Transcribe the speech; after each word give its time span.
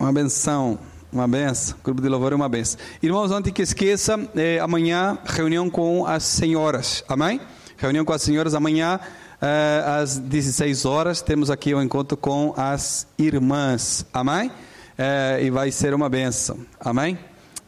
Uma 0.00 0.14
benção. 0.14 0.78
Uma 1.12 1.28
benção. 1.28 1.76
Grupo 1.84 2.00
de 2.00 2.08
louvor 2.08 2.32
é 2.32 2.34
uma 2.34 2.48
benção. 2.48 2.80
Irmãos, 3.02 3.30
antes 3.30 3.52
que 3.52 3.60
esqueça, 3.60 4.18
é, 4.34 4.58
amanhã 4.58 5.18
reunião 5.26 5.68
com 5.68 6.06
as 6.06 6.22
senhoras. 6.22 7.04
Amém? 7.06 7.38
Reunião 7.76 8.02
com 8.02 8.14
as 8.14 8.22
senhoras 8.22 8.54
amanhã 8.54 8.98
é, 9.42 9.84
às 9.84 10.16
16 10.16 10.86
horas. 10.86 11.20
Temos 11.20 11.50
aqui 11.50 11.74
o 11.74 11.76
um 11.76 11.82
encontro 11.82 12.16
com 12.16 12.54
as 12.56 13.06
irmãs. 13.18 14.06
Amém? 14.10 14.50
É, 14.96 15.40
e 15.42 15.50
vai 15.50 15.70
ser 15.70 15.92
uma 15.92 16.08
benção. 16.08 16.56
Amém? 16.80 17.18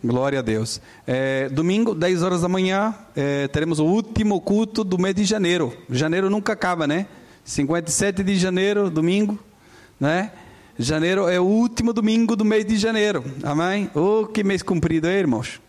Glória 0.03 0.39
a 0.39 0.43
Deus. 0.43 0.81
É, 1.07 1.51
domingo, 1.51 1.95
10 1.95 2.23
horas 2.23 2.41
da 2.41 2.49
manhã, 2.49 2.95
é, 3.15 3.47
teremos 3.49 3.79
o 3.79 3.85
último 3.85 4.41
culto 4.41 4.83
do 4.83 4.99
mês 4.99 5.15
de 5.15 5.25
janeiro. 5.25 5.77
Janeiro 5.91 6.31
nunca 6.31 6.55
acaba, 6.55 6.87
né? 6.87 7.07
57 7.45 8.25
de 8.25 8.37
janeiro, 8.37 8.89
domingo, 8.89 9.39
né? 10.01 10.33
Janeiro 10.79 11.29
é 11.29 11.39
o 11.39 11.45
último 11.45 11.93
domingo 11.93 12.35
do 12.35 12.47
mês 12.47 12.65
de 12.65 12.79
janeiro. 12.79 13.23
Amém? 13.43 13.91
Oh, 13.95 14.27
que 14.27 14.43
mês 14.43 14.63
comprido, 14.63 15.07
hein, 15.07 15.19
irmãos? 15.19 15.61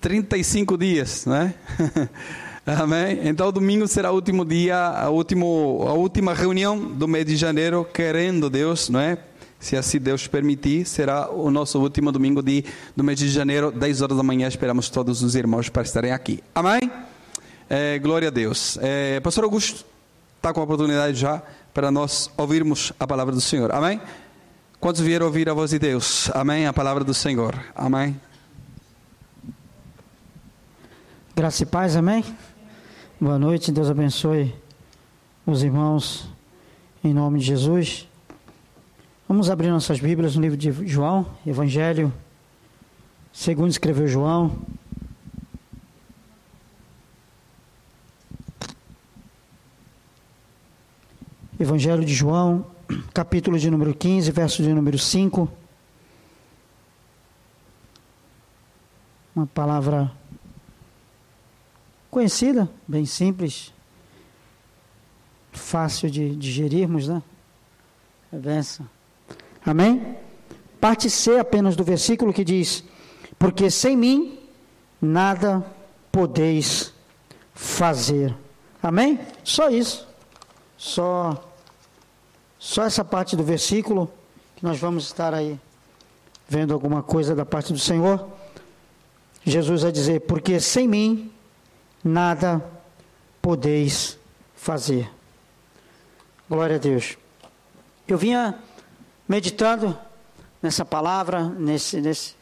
35 0.00 0.78
dias, 0.78 1.26
né? 1.26 1.54
Amém? 2.64 3.20
Então, 3.24 3.52
domingo 3.52 3.86
será 3.86 4.10
o 4.10 4.14
último 4.14 4.42
dia, 4.42 4.74
a, 4.76 5.10
último, 5.10 5.84
a 5.86 5.92
última 5.92 6.32
reunião 6.32 6.78
do 6.78 7.06
mês 7.06 7.26
de 7.26 7.36
janeiro, 7.36 7.84
querendo 7.84 8.48
Deus, 8.48 8.88
não 8.88 9.00
é? 9.00 9.18
Se 9.60 9.76
assim 9.76 9.98
Deus 9.98 10.26
permitir, 10.26 10.86
será 10.86 11.30
o 11.30 11.50
nosso 11.50 11.78
último 11.78 12.10
domingo 12.10 12.42
de, 12.42 12.64
do 12.96 13.04
mês 13.04 13.18
de 13.18 13.28
janeiro, 13.28 13.70
10 13.70 14.00
horas 14.00 14.16
da 14.16 14.22
manhã. 14.22 14.48
Esperamos 14.48 14.88
todos 14.88 15.22
os 15.22 15.34
irmãos 15.34 15.68
para 15.68 15.82
estarem 15.82 16.12
aqui. 16.12 16.42
Amém? 16.54 16.90
É, 17.68 17.98
glória 17.98 18.28
a 18.28 18.30
Deus. 18.30 18.78
É, 18.80 19.20
Pastor 19.20 19.44
Augusto 19.44 19.84
está 20.36 20.54
com 20.54 20.60
a 20.60 20.64
oportunidade 20.64 21.18
já 21.18 21.42
para 21.76 21.90
nós 21.90 22.30
ouvirmos 22.38 22.90
a 22.98 23.06
palavra 23.06 23.34
do 23.34 23.40
Senhor. 23.42 23.70
Amém? 23.70 24.00
Quantos 24.80 25.02
vieram 25.02 25.26
ouvir 25.26 25.46
a 25.50 25.52
voz 25.52 25.72
de 25.72 25.78
Deus? 25.78 26.30
Amém? 26.30 26.66
A 26.66 26.72
palavra 26.72 27.04
do 27.04 27.12
Senhor. 27.12 27.54
Amém? 27.74 28.18
Graça 31.36 31.64
e 31.64 31.66
paz, 31.66 31.94
amém? 31.94 32.24
Boa 33.20 33.38
noite, 33.38 33.70
Deus 33.70 33.90
abençoe 33.90 34.54
os 35.44 35.62
irmãos 35.62 36.26
em 37.04 37.12
nome 37.12 37.40
de 37.40 37.44
Jesus. 37.44 38.08
Vamos 39.28 39.50
abrir 39.50 39.68
nossas 39.68 40.00
Bíblias 40.00 40.34
no 40.34 40.40
livro 40.40 40.56
de 40.56 40.72
João, 40.88 41.26
Evangelho, 41.46 42.10
segundo 43.34 43.68
escreveu 43.68 44.08
João. 44.08 44.62
Evangelho 51.66 52.04
de 52.04 52.14
João, 52.14 52.64
capítulo 53.12 53.58
de 53.58 53.68
número 53.68 53.92
15, 53.92 54.30
verso 54.30 54.62
de 54.62 54.72
número 54.72 54.96
5. 54.96 55.50
Uma 59.34 59.48
palavra 59.48 60.12
conhecida, 62.08 62.70
bem 62.86 63.04
simples, 63.04 63.74
fácil 65.50 66.08
de 66.08 66.36
digerirmos, 66.36 67.08
né? 67.08 67.20
É 68.32 68.38
benção. 68.38 68.88
Amém? 69.64 70.16
Parte 70.80 71.10
C 71.10 71.36
apenas 71.36 71.74
do 71.74 71.82
versículo 71.82 72.32
que 72.32 72.44
diz: 72.44 72.84
Porque 73.36 73.72
sem 73.72 73.96
mim 73.96 74.38
nada 75.02 75.66
podeis 76.12 76.94
fazer. 77.52 78.32
Amém? 78.80 79.18
Só 79.42 79.68
isso. 79.68 80.06
Só 80.78 81.42
só 82.66 82.82
essa 82.82 83.04
parte 83.04 83.36
do 83.36 83.44
versículo 83.44 84.10
que 84.56 84.64
nós 84.64 84.76
vamos 84.76 85.04
estar 85.04 85.32
aí 85.32 85.56
vendo 86.48 86.74
alguma 86.74 87.00
coisa 87.00 87.32
da 87.32 87.46
parte 87.46 87.72
do 87.72 87.78
Senhor. 87.78 88.28
Jesus 89.44 89.82
vai 89.82 89.92
dizer: 89.92 90.22
Porque 90.22 90.58
sem 90.58 90.88
mim 90.88 91.32
nada 92.02 92.60
podeis 93.40 94.18
fazer. 94.56 95.08
Glória 96.50 96.74
a 96.74 96.78
Deus. 96.80 97.16
Eu 98.08 98.18
vinha 98.18 98.58
meditando 99.28 99.96
nessa 100.60 100.84
palavra, 100.84 101.44
nesse, 101.44 102.00
nesse, 102.00 102.34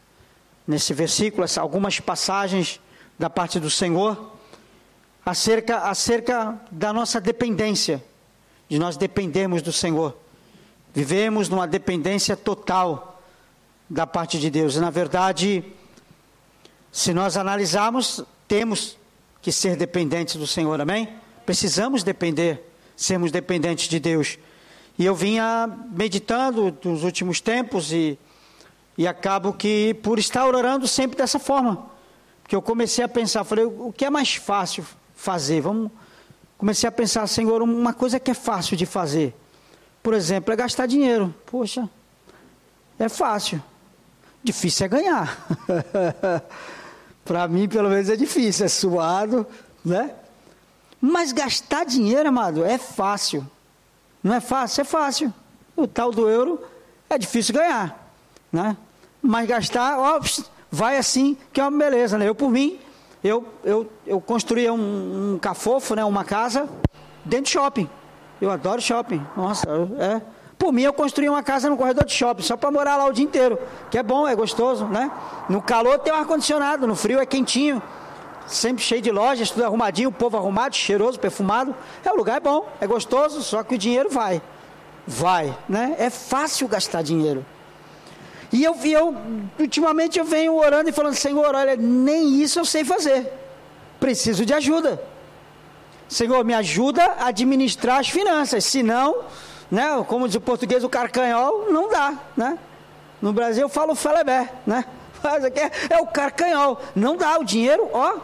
nesse 0.67 0.95
versículo, 0.95 1.45
essa, 1.45 1.61
algumas 1.61 2.01
passagens 2.01 2.81
da 3.19 3.29
parte 3.29 3.61
do 3.61 3.69
Senhor, 3.69 4.33
acerca, 5.23 5.81
acerca 5.81 6.59
da 6.71 6.95
nossa 6.95 7.21
dependência 7.21 8.03
de 8.69 8.79
nós 8.79 8.97
dependermos 8.97 9.63
do 9.63 9.73
Senhor. 9.73 10.17
Vivemos 10.95 11.49
numa 11.49 11.67
dependência 11.67 12.37
total 12.37 13.21
da 13.89 14.07
parte 14.07 14.39
de 14.39 14.51
Deus. 14.51 14.77
E, 14.77 14.81
na 14.81 14.91
verdade, 14.91 15.65
se 16.93 17.13
nós 17.13 17.37
analisarmos, 17.37 18.25
temos 18.47 18.97
que 19.43 19.53
ser 19.53 19.77
dependentes 19.77 20.37
do 20.37 20.47
Senhor, 20.47 20.81
amém? 20.81 21.09
Precisamos 21.45 22.03
depender, 22.03 22.73
sermos 22.97 23.31
dependentes 23.31 23.89
de 23.89 24.01
Deus. 24.01 24.39
E 24.99 25.05
eu 25.05 25.15
vinha 25.15 25.69
meditando 25.91 26.77
nos 26.85 27.03
últimos 27.03 27.41
tempos 27.41 27.93
e, 27.93 28.19
e 28.97 29.07
acabo 29.07 29.53
que, 29.53 29.95
por 30.03 30.19
estar 30.19 30.47
orando 30.47 30.87
sempre 30.87 31.17
dessa 31.17 31.39
forma, 31.39 31.87
porque 32.43 32.55
eu 32.55 32.63
comecei 32.63 33.05
a 33.05 33.09
pensar, 33.09 33.43
falei, 33.43 33.65
o 33.65 33.93
que 33.93 34.05
é 34.05 34.11
mais 34.11 34.35
fácil 34.37 34.85
fazer? 35.17 35.61
Vamos 35.61 35.91
comecei 36.59 36.89
a 36.89 36.93
pensar, 36.93 37.27
Senhor, 37.27 37.63
uma 37.63 37.93
coisa 37.93 38.19
que 38.21 38.31
é 38.31 38.35
fácil 38.35 38.77
de 38.77 38.87
fazer. 38.87 39.35
Por 40.03 40.15
exemplo, 40.15 40.53
é 40.53 40.57
gastar 40.57 40.87
dinheiro. 40.87 41.35
Poxa, 41.47 41.89
é 42.99 43.09
fácil. 43.09 43.63
Difícil 44.43 44.87
é 44.87 44.89
ganhar. 44.89 45.47
Para 47.25 47.49
mim, 47.49 47.67
pelo 47.69 47.89
menos, 47.89 48.11
é 48.11 48.17
difícil, 48.17 48.67
é 48.67 48.69
suado, 48.69 49.47
né? 49.83 50.11
Mas 51.01 51.33
gastar 51.33 51.85
dinheiro, 51.85 52.29
amado, 52.29 52.65
é 52.65 52.77
fácil. 52.77 53.47
Não 54.23 54.35
é 54.35 54.41
fácil? 54.41 54.83
É 54.83 54.85
fácil. 54.85 55.35
O 55.77 55.87
tal 55.87 56.11
do 56.11 56.29
euro 56.29 56.63
é 57.09 57.19
difícil 57.19 57.55
ganhar, 57.55 58.11
né? 58.53 58.77
Mas 59.23 59.49
gastar, 59.49 59.99
ó, 59.99 60.21
vai 60.71 60.99
assim, 60.99 61.37
que 61.53 61.61
é 61.61 61.65
uma 61.65 61.79
beleza, 61.79 62.19
né? 62.19 62.29
Eu, 62.29 62.35
por 62.35 62.51
mim, 62.51 62.79
eu, 63.25 63.43
eu, 63.65 63.91
eu 64.07 64.21
construía 64.21 64.71
um, 64.71 65.35
um 65.35 65.39
cafofo, 65.39 65.95
né, 65.95 66.05
uma 66.05 66.23
casa, 66.25 66.69
dentro 67.25 67.47
de 67.47 67.51
shopping. 67.53 67.89
Eu 68.39 68.51
adoro 68.51 68.83
shopping. 68.83 69.27
Nossa, 69.35 69.67
é. 69.99 70.21
Por 70.59 70.73
mim, 70.73 70.83
eu 70.83 70.93
construí 70.93 71.29
uma 71.29 71.43
casa 71.43 71.71
no 71.71 71.77
corredor 71.77 72.05
de 72.05 72.13
shopping, 72.13 72.43
só 72.43 72.55
para 72.55 72.71
morar 72.71 72.97
lá 72.99 73.07
o 73.07 73.13
dia 73.13 73.25
inteiro. 73.25 73.59
Que 73.91 73.97
é 73.97 74.03
bom, 74.03 74.29
é 74.29 74.37
gostoso, 74.37 74.85
né? 74.85 75.11
No 75.49 75.63
calor 75.63 75.99
tem 75.99 76.13
ar-condicionado, 76.13 76.87
no 76.87 76.95
frio 76.95 77.19
é 77.19 77.25
quentinho. 77.25 77.83
Sempre 78.47 78.85
cheio 78.85 79.01
de 79.01 79.11
lojas, 79.11 79.51
tudo 79.51 79.65
arrumadinho, 79.65 80.11
o 80.11 80.13
povo 80.13 80.37
arrumado, 80.37 80.77
cheiroso, 80.77 81.19
perfumado. 81.19 81.75
É, 82.05 82.13
o 82.13 82.17
lugar 82.17 82.37
é 82.37 82.41
bom, 82.41 82.67
é 82.79 82.87
gostoso, 82.87 83.43
só 83.43 83.63
que 83.63 83.75
o 83.75 83.79
dinheiro 83.79 84.11
vai. 84.11 84.43
Vai, 85.07 85.57
né? 85.67 85.97
É 85.99 86.11
fácil 86.11 86.69
gastar 86.69 87.01
dinheiro. 87.01 87.45
E 88.55 88.63
eu, 88.63 88.77
eu, 88.85 89.17
ultimamente 89.59 90.17
eu 90.17 90.25
venho 90.25 90.55
orando 90.55 90.89
e 90.89 90.93
falando, 90.93 91.17
Senhor, 91.17 91.53
olha, 91.57 91.75
nem 91.75 92.41
isso 92.41 92.61
eu 92.61 92.65
sei 92.65 92.85
fazer. 92.85 93.27
Preciso 93.99 94.47
de 94.47 94.55
ajuda. 94.55 95.03
Senhor, 96.09 96.45
me 96.45 96.55
ajuda 96.55 97.03
a 97.19 97.27
administrar 97.27 97.99
as 97.99 98.09
finanças. 98.09 98.65
Senão, 98.65 99.25
né, 99.69 100.05
como 100.07 100.29
diz 100.29 100.37
o 100.37 100.41
português, 100.41 100.85
o 100.85 100.89
carcanhol, 100.89 101.67
não 101.73 101.89
dá, 101.89 102.15
né? 102.37 102.57
No 103.21 103.33
Brasil 103.33 103.63
eu 103.63 103.69
falo 103.69 103.93
felebé, 103.97 104.49
né? 104.65 104.85
Mas 105.21 105.45
aqui 105.45 105.59
é, 105.59 105.73
é 105.91 105.99
o 105.99 106.07
carcanhol. 106.07 106.81
Não 106.95 107.17
dá, 107.17 107.37
o 107.41 107.45
dinheiro, 107.45 107.89
ó, 107.93 108.19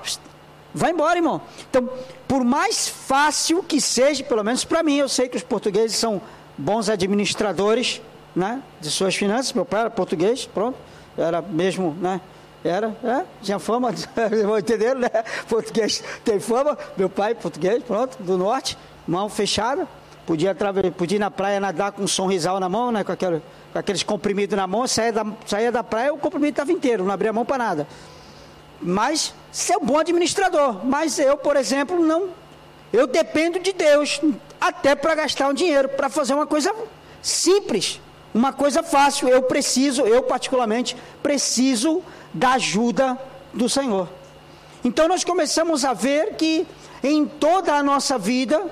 vai 0.73 0.93
embora, 0.93 1.19
irmão. 1.19 1.43
Então, 1.69 1.91
por 2.29 2.45
mais 2.45 2.89
fácil 2.89 3.65
que 3.65 3.81
seja, 3.81 4.23
pelo 4.23 4.45
menos 4.45 4.65
para 4.65 4.81
mim, 4.81 4.97
eu 4.99 5.09
sei 5.09 5.29
que 5.29 5.37
os 5.37 5.43
portugueses 5.43 5.97
são 5.97 6.23
bons 6.57 6.89
administradores, 6.89 8.01
né, 8.35 8.63
de 8.81 8.91
suas 8.91 9.15
finanças. 9.15 9.53
Meu 9.53 9.65
pai 9.65 9.81
era 9.81 9.91
português, 9.91 10.47
pronto, 10.47 10.77
era 11.17 11.43
mesmo, 11.43 11.97
né? 12.01 12.21
Era, 12.63 12.95
é, 13.03 13.25
tinha 13.41 13.59
fama, 13.59 13.91
entenderam, 14.59 15.01
né? 15.01 15.09
Português 15.49 16.03
tem 16.25 16.39
fama, 16.39 16.77
meu 16.97 17.09
pai 17.09 17.35
português, 17.35 17.83
pronto, 17.83 18.23
do 18.23 18.37
norte, 18.37 18.77
mão 19.09 19.31
fechada, 19.31 19.89
podia, 20.27 20.55
podia 20.97 21.17
ir 21.17 21.19
na 21.19 21.31
praia 21.31 21.59
nadar 21.59 21.93
com 21.93 22.03
um 22.03 22.09
sorrisal 22.09 22.61
na 22.61 22.69
mão, 22.69 22.93
né? 22.93 23.03
Com, 23.03 23.13
aquele, 23.13 23.43
com 23.73 23.79
aqueles 23.79 24.03
comprimidos 24.03 24.57
na 24.57 24.67
mão, 24.67 24.87
saía 24.87 25.13
da, 25.13 25.27
saía 25.47 25.73
da 25.73 25.83
praia, 25.83 26.13
o 26.13 26.19
comprimido 26.19 26.51
estava 26.51 26.71
inteiro, 26.71 27.03
não 27.03 27.13
abria 27.13 27.31
a 27.31 27.33
mão 27.33 27.47
para 27.47 27.59
nada. 27.59 27.87
Mas 28.81 29.35
é 29.71 29.77
um 29.77 29.85
bom 29.85 29.99
administrador, 29.99 30.85
mas 30.85 31.19
eu, 31.19 31.37
por 31.37 31.57
exemplo, 31.57 31.99
não. 31.99 32.29
Eu 32.93 33.07
dependo 33.07 33.59
de 33.59 33.73
Deus, 33.73 34.21
até 34.61 34.95
para 34.95 35.15
gastar 35.15 35.49
um 35.49 35.55
dinheiro, 35.55 35.89
para 35.89 36.09
fazer 36.09 36.35
uma 36.35 36.47
coisa 36.47 36.75
simples. 37.23 38.01
Uma 38.33 38.53
coisa 38.53 38.83
fácil, 38.83 39.29
eu 39.29 39.43
preciso, 39.43 40.03
eu 40.03 40.23
particularmente, 40.23 40.97
preciso 41.23 42.03
da 42.33 42.53
ajuda 42.53 43.19
do 43.53 43.69
Senhor. 43.69 44.09
Então 44.85 45.09
nós 45.09 45.25
começamos 45.25 45.85
a 45.85 45.93
ver 45.93 46.35
que 46.37 46.67
em 47.03 47.27
toda 47.27 47.75
a 47.75 47.83
nossa 47.83 48.17
vida 48.19 48.65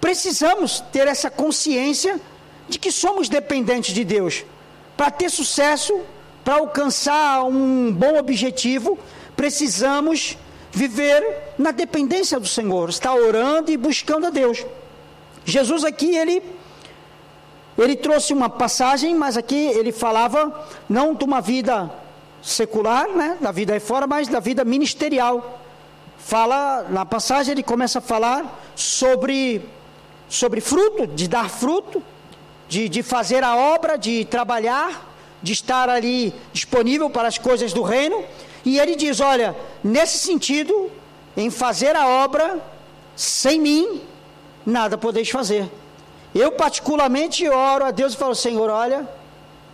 precisamos 0.00 0.80
ter 0.92 1.06
essa 1.06 1.30
consciência 1.30 2.20
de 2.68 2.78
que 2.78 2.90
somos 2.90 3.28
dependentes 3.28 3.94
de 3.94 4.04
Deus. 4.04 4.44
para 4.96 5.10
ter 5.10 5.28
sucesso, 5.28 6.00
para 6.44 6.54
alcançar 6.54 7.44
um 7.44 7.92
bom 7.92 8.16
objetivo, 8.16 8.98
precisamos 9.36 10.38
viver 10.70 11.54
na 11.58 11.70
dependência 11.70 12.38
do 12.38 12.46
Senhor, 12.46 12.88
estar 12.88 13.14
orando 13.14 13.70
e 13.70 13.76
buscando 13.76 14.26
a 14.26 14.30
Deus. 14.30 14.64
Jesus 15.44 15.84
aqui, 15.84 16.16
ele 16.16 16.42
ele 17.76 17.96
trouxe 17.96 18.32
uma 18.32 18.48
passagem, 18.48 19.14
mas 19.14 19.36
aqui 19.36 19.66
ele 19.66 19.90
falava 19.90 20.66
não 20.88 21.14
de 21.14 21.24
uma 21.24 21.40
vida 21.40 21.90
secular, 22.42 23.08
né, 23.08 23.36
da 23.40 23.50
vida 23.50 23.72
aí 23.72 23.80
fora, 23.80 24.06
mas 24.06 24.28
da 24.28 24.38
vida 24.38 24.64
ministerial. 24.64 25.60
Fala, 26.18 26.86
na 26.88 27.04
passagem 27.04 27.52
ele 27.52 27.62
começa 27.62 27.98
a 27.98 28.02
falar 28.02 28.60
sobre, 28.76 29.62
sobre 30.28 30.60
fruto, 30.60 31.06
de 31.06 31.26
dar 31.26 31.50
fruto, 31.50 32.02
de, 32.68 32.88
de 32.88 33.02
fazer 33.02 33.42
a 33.42 33.56
obra, 33.56 33.96
de 33.96 34.24
trabalhar, 34.24 35.12
de 35.42 35.52
estar 35.52 35.88
ali 35.90 36.32
disponível 36.52 37.10
para 37.10 37.28
as 37.28 37.38
coisas 37.38 37.72
do 37.72 37.82
reino. 37.82 38.24
E 38.64 38.78
ele 38.78 38.96
diz: 38.96 39.20
olha, 39.20 39.54
nesse 39.82 40.18
sentido, 40.18 40.90
em 41.36 41.50
fazer 41.50 41.96
a 41.96 42.06
obra, 42.06 42.62
sem 43.16 43.60
mim, 43.60 44.00
nada 44.64 44.96
podeis 44.96 45.28
fazer. 45.28 45.68
Eu, 46.34 46.50
particularmente, 46.52 47.48
oro 47.48 47.84
a 47.84 47.90
Deus 47.90 48.14
e 48.14 48.16
falo: 48.16 48.34
Senhor, 48.34 48.68
olha, 48.68 49.08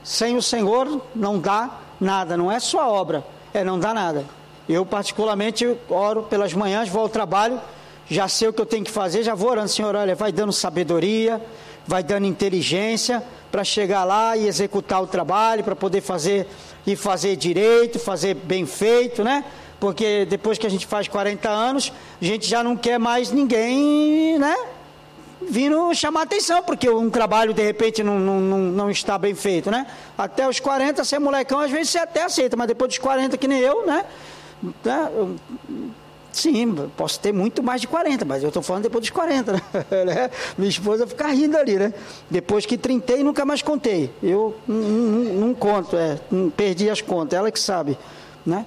sem 0.05 0.37
o 0.37 0.43
Senhor 0.43 1.01
não 1.15 1.39
dá 1.39 1.71
nada, 1.99 2.37
não 2.37 2.53
é 2.53 2.61
sua 2.61 2.89
obra, 2.89 3.25
é 3.55 3.65
não 3.65 3.79
dá 3.79 3.95
nada. 3.95 4.25
Eu, 4.69 4.85
particularmente, 4.85 5.67
oro 5.89 6.23
pelas 6.25 6.53
manhãs, 6.53 6.89
vou 6.89 7.03
ao 7.03 7.09
trabalho, 7.09 7.61
já 8.09 8.29
sei 8.29 8.49
o 8.49 8.53
que 8.53 8.61
eu 8.61 8.67
tenho 8.67 8.85
que 8.85 8.91
fazer, 8.91 9.23
já 9.23 9.35
vou 9.35 9.51
orando, 9.51 9.69
Senhor, 9.69 9.95
olha, 9.97 10.15
vai 10.15 10.31
dando 10.31 10.53
sabedoria, 10.53 11.41
vai 11.87 12.03
dando 12.03 12.27
inteligência 12.27 13.23
para 13.51 13.65
chegar 13.65 14.05
lá 14.05 14.37
e 14.37 14.47
executar 14.47 15.03
o 15.03 15.07
trabalho, 15.07 15.65
para 15.65 15.75
poder 15.75 16.03
fazer 16.03 16.47
e 16.87 16.95
fazer 16.95 17.37
direito, 17.37 17.99
fazer 17.99 18.35
bem 18.35 18.67
feito, 18.67 19.25
né? 19.25 19.45
Porque 19.81 20.27
depois 20.27 20.59
que 20.59 20.67
a 20.67 20.71
gente 20.71 20.87
faz 20.87 21.09
40 21.09 21.49
anos, 21.49 21.93
a 22.21 22.25
gente 22.25 22.47
já 22.47 22.63
não 22.63 22.77
quer 22.77 22.99
mais 22.99 23.33
ninguém, 23.33 24.39
né? 24.39 24.55
Vindo 25.43 25.93
chamar 25.95 26.23
atenção, 26.23 26.63
porque 26.63 26.89
um 26.89 27.09
trabalho 27.09 27.55
de 27.55 27.63
repente 27.63 28.03
não, 28.03 28.19
não, 28.19 28.41
não, 28.41 28.91
está 28.91 29.19
bem 29.19 29.35
feito, 29.35 29.71
né? 29.71 29.87
Até 30.17 30.49
os 30.49 30.61
40, 30.61 31.05
ser 31.05 31.19
molecão, 31.19 31.61
às 31.61 31.71
vezes 31.71 31.91
você 31.91 31.99
até 31.99 32.25
aceita, 32.25 32.57
mas 32.57 32.69
depois 32.69 32.91
dos 32.91 32.99
40, 32.99 33.37
que 33.37 33.49
nem 33.49 33.61
eu, 33.61 33.87
né? 33.87 34.05
né? 34.85 35.11
Sim, 36.33 36.75
posso 36.97 37.19
ter 37.19 37.33
muito 37.33 37.63
mais 37.63 37.81
de 37.81 37.89
40, 37.89 38.25
mas 38.25 38.43
eu 38.43 38.49
estou 38.49 38.63
falando 38.63 38.85
depois 38.85 39.03
dos 39.03 39.11
40, 39.11 39.53
né? 40.07 40.31
Minha 40.57 40.71
esposa 40.71 41.07
fica 41.07 41.27
rindo 41.29 41.57
ali, 41.57 41.77
né? 41.77 41.93
Depois 42.31 42.67
que 42.67 42.77
trintei, 42.77 43.25
nunca 43.25 43.45
mais 43.45 43.63
contei. 43.63 44.13
Eu 44.23 44.57
não 44.69 45.55
conto, 45.55 45.97
é, 45.97 46.19
perdi 46.57 46.89
as 46.89 47.01
contas, 47.01 47.39
ela 47.39 47.51
que 47.51 47.59
sabe, 47.59 47.99
né? 48.45 48.65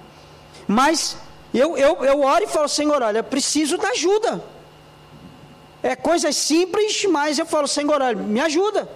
Mas 0.66 1.16
eu, 1.52 1.76
eu, 1.76 2.04
eu 2.04 2.20
oro 2.20 2.44
e 2.44 2.48
falo, 2.48 2.68
Senhor, 2.68 3.00
olha, 3.02 3.22
preciso 3.22 3.78
da 3.78 3.88
ajuda 3.88 4.53
é 5.84 5.94
coisas 5.94 6.34
simples, 6.34 7.04
mas 7.04 7.38
eu 7.38 7.44
falo, 7.44 7.68
Senhor, 7.68 8.00
me 8.16 8.40
ajuda. 8.40 8.88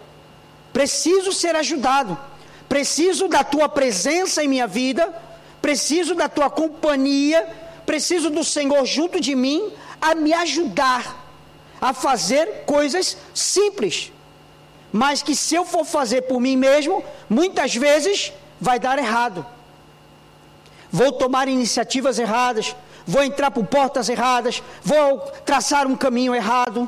Preciso 0.73 1.35
ser 1.35 1.55
ajudado. 1.55 2.17
Preciso 2.67 3.29
da 3.29 3.45
tua 3.45 3.69
presença 3.69 4.43
em 4.43 4.49
minha 4.49 4.67
vida. 4.67 5.15
Preciso 5.61 6.15
da 6.15 6.31
tua 6.31 6.49
companhia. 6.49 7.47
Preciso 7.85 8.31
do 8.31 8.43
Senhor 8.43 8.87
junto 8.87 9.21
de 9.21 9.35
mim 9.35 9.71
a 10.01 10.15
me 10.15 10.33
ajudar 10.33 11.27
a 11.79 11.93
fazer 11.93 12.65
coisas 12.65 13.19
simples. 13.35 14.11
Mas 14.91 15.23
que 15.23 15.37
se 15.37 15.55
eu 15.55 15.67
for 15.67 15.85
fazer 15.85 16.23
por 16.23 16.41
mim 16.41 16.57
mesmo, 16.57 17.05
muitas 17.29 17.77
vezes 17.77 18.33
vai 18.59 18.79
dar 18.81 18.99
errado. 18.99 19.45
Vou 20.91 21.13
tomar 21.13 21.49
iniciativas 21.49 22.19
erradas, 22.19 22.75
vou 23.09 23.25
entrar 23.25 23.51
por 23.51 23.65
portas 23.65 24.11
erradas, 24.11 24.63
vou 24.85 25.19
traçar 25.47 25.87
um 25.87 25.97
caminho 25.97 26.35
errado. 26.35 26.87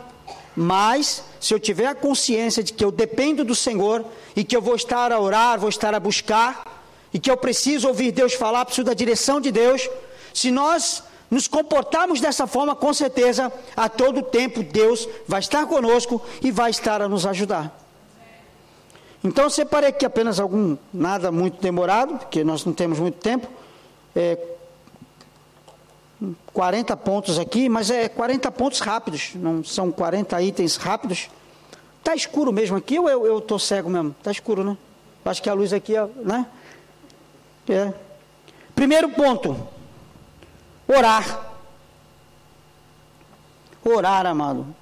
Mas, 0.55 1.25
se 1.41 1.55
eu 1.55 1.59
tiver 1.59 1.87
a 1.87 1.95
consciência 1.95 2.63
de 2.63 2.75
que 2.75 2.85
eu 2.85 2.93
dependo 2.93 3.43
do 3.43 3.55
Senhor 3.55 4.05
e 4.37 4.45
que 4.45 4.55
eu 4.55 4.61
vou 4.61 4.75
estar 4.75 5.11
a 5.11 5.19
orar, 5.19 5.59
vou 5.59 5.71
estar 5.71 5.95
a 5.95 5.99
buscar, 6.01 6.83
e 7.15 7.19
que 7.19 7.31
eu 7.31 7.37
preciso 7.39 7.89
ouvir 7.89 8.13
Deus 8.13 8.35
falar, 8.35 8.67
preciso 8.67 8.85
da 8.85 8.93
direção 8.93 9.41
de 9.41 9.51
Deus, 9.51 9.89
se 10.35 10.51
nós 10.51 11.03
nos 11.31 11.49
comportarmos 11.49 12.21
dessa 12.21 12.47
forma, 12.47 12.77
com 12.77 12.93
certeza, 12.93 13.51
a 13.75 13.89
todo 13.89 14.21
tempo 14.21 14.63
Deus 14.63 15.09
vai 15.27 15.41
estar 15.41 15.65
conosco 15.67 16.21
e 16.43 16.51
vai 16.51 16.71
estar 16.71 17.01
a 17.01 17.09
nos 17.09 17.25
ajudar. 17.25 17.75
Então, 19.25 19.49
separei 19.49 19.89
aqui 19.89 20.05
apenas 20.05 20.39
algum, 20.39 20.77
nada 20.93 21.33
muito 21.33 21.61
demorado, 21.63 22.19
porque 22.19 22.45
nós 22.45 22.65
não 22.65 22.75
temos 22.75 22.99
muito 22.99 23.19
tempo, 23.19 23.49
é, 24.15 24.37
40 26.53 26.97
pontos 26.99 27.39
aqui, 27.39 27.69
mas 27.69 27.91
é 27.91 28.09
40 28.09 28.51
pontos 28.51 28.81
rápidos, 28.81 29.33
não 29.35 29.65
são 29.65 29.91
40 29.91 30.41
itens 30.43 30.77
rápidos. 30.77 31.31
Tá 32.03 32.15
escuro 32.15 32.53
mesmo 32.53 32.77
aqui 32.77 32.99
ou 32.99 33.09
eu, 33.09 33.27
eu 33.27 33.41
tô 33.41 33.59
cego 33.59 33.89
mesmo? 33.89 34.15
Tá 34.23 34.31
escuro, 34.31 34.63
né? 34.65 34.77
Acho 35.25 35.43
que 35.43 35.49
a 35.49 35.55
luz 35.55 35.73
aqui, 35.73 35.95
né? 36.17 36.47
É. 37.69 37.93
Primeiro 38.75 39.11
ponto: 39.11 39.69
orar. 40.89 41.49
Orar, 43.85 44.27
amado. 44.27 44.75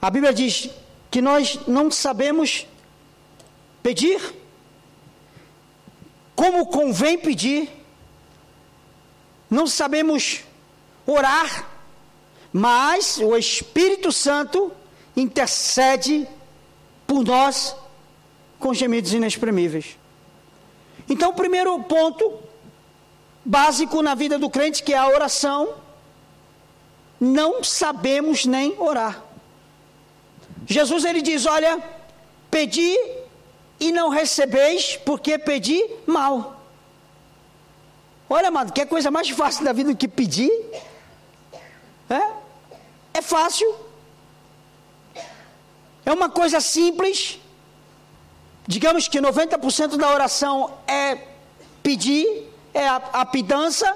A 0.00 0.10
Bíblia 0.10 0.32
diz 0.32 0.70
que 1.10 1.20
nós 1.20 1.60
não 1.66 1.90
sabemos 1.90 2.66
pedir 3.82 4.20
como 6.34 6.66
convém 6.66 7.18
pedir 7.18 7.81
não 9.52 9.66
sabemos 9.66 10.40
orar, 11.06 11.68
mas 12.50 13.18
o 13.18 13.36
Espírito 13.36 14.10
Santo 14.10 14.72
intercede 15.14 16.26
por 17.06 17.22
nós 17.22 17.76
com 18.58 18.72
gemidos 18.72 19.12
inexprimíveis. 19.12 19.98
Então, 21.06 21.30
o 21.30 21.34
primeiro 21.34 21.78
ponto 21.82 22.32
básico 23.44 24.00
na 24.00 24.14
vida 24.14 24.38
do 24.38 24.48
crente, 24.48 24.82
que 24.82 24.94
é 24.94 24.96
a 24.96 25.08
oração, 25.08 25.74
não 27.20 27.62
sabemos 27.62 28.46
nem 28.46 28.74
orar. 28.78 29.22
Jesus 30.66 31.04
ele 31.04 31.20
diz: 31.20 31.44
Olha, 31.44 31.78
pedi 32.50 32.96
e 33.78 33.92
não 33.92 34.08
recebeis, 34.08 34.96
porque 34.96 35.36
pedi 35.36 35.84
mal. 36.06 36.61
Olha, 38.34 38.48
amado, 38.48 38.72
que 38.72 38.86
coisa 38.86 39.10
mais 39.10 39.28
fácil 39.28 39.62
da 39.62 39.74
vida 39.74 39.90
do 39.90 39.96
que 39.96 40.08
pedir? 40.08 40.50
É? 42.08 42.32
É 43.12 43.20
fácil. 43.20 43.68
É 46.02 46.10
uma 46.10 46.30
coisa 46.30 46.58
simples. 46.58 47.38
Digamos 48.66 49.06
que 49.06 49.20
90% 49.20 49.98
da 49.98 50.10
oração 50.10 50.72
é 50.86 51.18
pedir, 51.82 52.50
é 52.72 52.88
a, 52.88 52.96
a 53.12 53.26
pidança, 53.26 53.94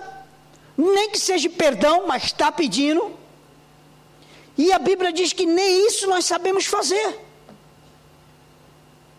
nem 0.76 1.08
que 1.08 1.18
seja 1.18 1.48
perdão, 1.48 2.06
mas 2.06 2.24
está 2.24 2.52
pedindo. 2.52 3.18
E 4.58 4.70
a 4.70 4.78
Bíblia 4.78 5.14
diz 5.14 5.32
que 5.32 5.46
nem 5.46 5.86
isso 5.86 6.06
nós 6.08 6.26
sabemos 6.26 6.66
fazer. 6.66 7.18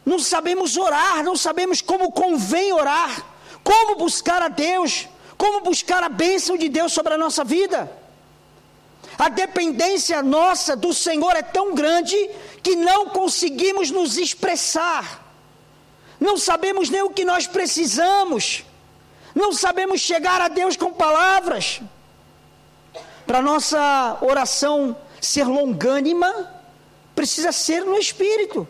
Não 0.05 0.19
sabemos 0.19 0.77
orar, 0.77 1.23
não 1.23 1.35
sabemos 1.35 1.81
como 1.81 2.11
convém 2.11 2.71
orar. 2.71 3.36
Como 3.67 3.97
buscar 3.97 4.41
a 4.41 4.47
Deus? 4.47 5.09
Como 5.37 5.59
buscar 5.59 6.01
a 6.01 6.07
bênção 6.07 6.55
de 6.55 6.69
Deus 6.69 6.93
sobre 6.93 7.13
a 7.15 7.17
nossa 7.17 7.43
vida? 7.43 7.91
A 9.19 9.27
dependência 9.27 10.23
nossa 10.23 10.73
do 10.73 10.93
Senhor 10.93 11.35
é 11.35 11.41
tão 11.41 11.75
grande 11.75 12.15
que 12.63 12.77
não 12.77 13.09
conseguimos 13.09 13.91
nos 13.91 14.17
expressar. 14.17 15.21
Não 16.17 16.37
sabemos 16.37 16.89
nem 16.89 17.01
o 17.01 17.09
que 17.09 17.25
nós 17.25 17.45
precisamos. 17.45 18.63
Não 19.35 19.51
sabemos 19.51 19.99
chegar 19.99 20.39
a 20.39 20.47
Deus 20.47 20.77
com 20.77 20.93
palavras. 20.93 21.81
Para 23.25 23.41
nossa 23.41 24.17
oração 24.21 24.95
ser 25.19 25.43
longânima, 25.43 26.31
precisa 27.13 27.51
ser 27.51 27.83
no 27.83 27.97
espírito. 27.97 28.65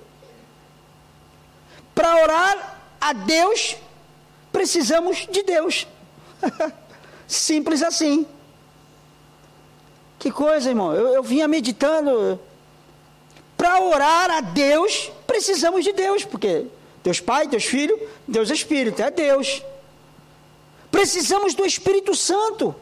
Para 1.94 2.16
orar 2.24 2.80
a 3.00 3.14
Deus, 3.14 3.78
precisamos 4.58 5.28
de 5.30 5.44
Deus. 5.44 5.86
Simples 7.28 7.84
assim. 7.84 8.26
Que 10.18 10.32
coisa, 10.32 10.70
irmão. 10.70 10.96
Eu, 10.96 11.10
eu 11.10 11.22
vinha 11.22 11.48
meditando. 11.48 12.40
Para 13.56 13.80
orar 13.84 14.32
a 14.32 14.42
Deus, 14.42 15.12
precisamos 15.28 15.84
de 15.84 15.92
Deus, 15.92 16.26
porque 16.26 16.66
Deus 17.04 17.20
Pai, 17.20 17.48
Deus 17.48 17.66
Filho, 17.66 18.00
Deus 18.28 18.50
Espírito, 18.50 19.00
é 19.00 19.12
Deus. 19.12 19.62
Precisamos 20.90 21.54
do 21.54 21.64
Espírito 21.64 22.16
Santo, 22.16 22.76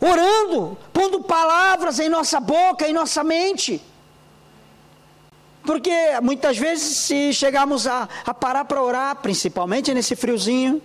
orando, 0.00 0.76
pondo 0.92 1.22
palavras 1.22 1.98
em 1.98 2.10
nossa 2.10 2.40
boca, 2.40 2.86
em 2.86 2.92
nossa 2.92 3.24
mente. 3.24 3.82
Porque 5.64 5.90
muitas 6.22 6.56
vezes, 6.56 6.96
se 6.96 7.32
chegarmos 7.32 7.86
a, 7.86 8.08
a 8.24 8.32
parar 8.32 8.64
para 8.64 8.82
orar, 8.82 9.16
principalmente 9.16 9.92
nesse 9.92 10.16
friozinho, 10.16 10.80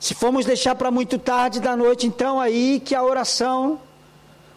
se 0.00 0.14
formos 0.14 0.46
deixar 0.46 0.74
para 0.74 0.90
muito 0.90 1.18
tarde 1.18 1.60
da 1.60 1.76
noite, 1.76 2.06
então 2.06 2.40
aí 2.40 2.80
que 2.80 2.94
a 2.94 3.02
oração, 3.02 3.80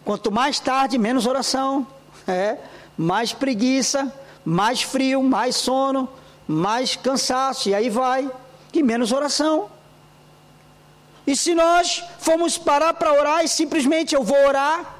quanto 0.04 0.32
mais 0.32 0.58
tarde, 0.58 0.98
menos 0.98 1.26
oração, 1.26 1.86
é, 2.26 2.56
mais 2.96 3.32
preguiça, 3.32 4.12
mais 4.44 4.82
frio, 4.82 5.22
mais 5.22 5.56
sono, 5.56 6.08
mais 6.48 6.96
cansaço, 6.96 7.68
e 7.68 7.74
aí 7.74 7.90
vai, 7.90 8.30
e 8.72 8.82
menos 8.82 9.12
oração. 9.12 9.68
E 11.26 11.36
se 11.36 11.54
nós 11.54 12.02
formos 12.18 12.56
parar 12.56 12.94
para 12.94 13.12
orar 13.12 13.44
e 13.44 13.48
simplesmente 13.48 14.14
eu 14.14 14.22
vou 14.22 14.38
orar, 14.46 14.96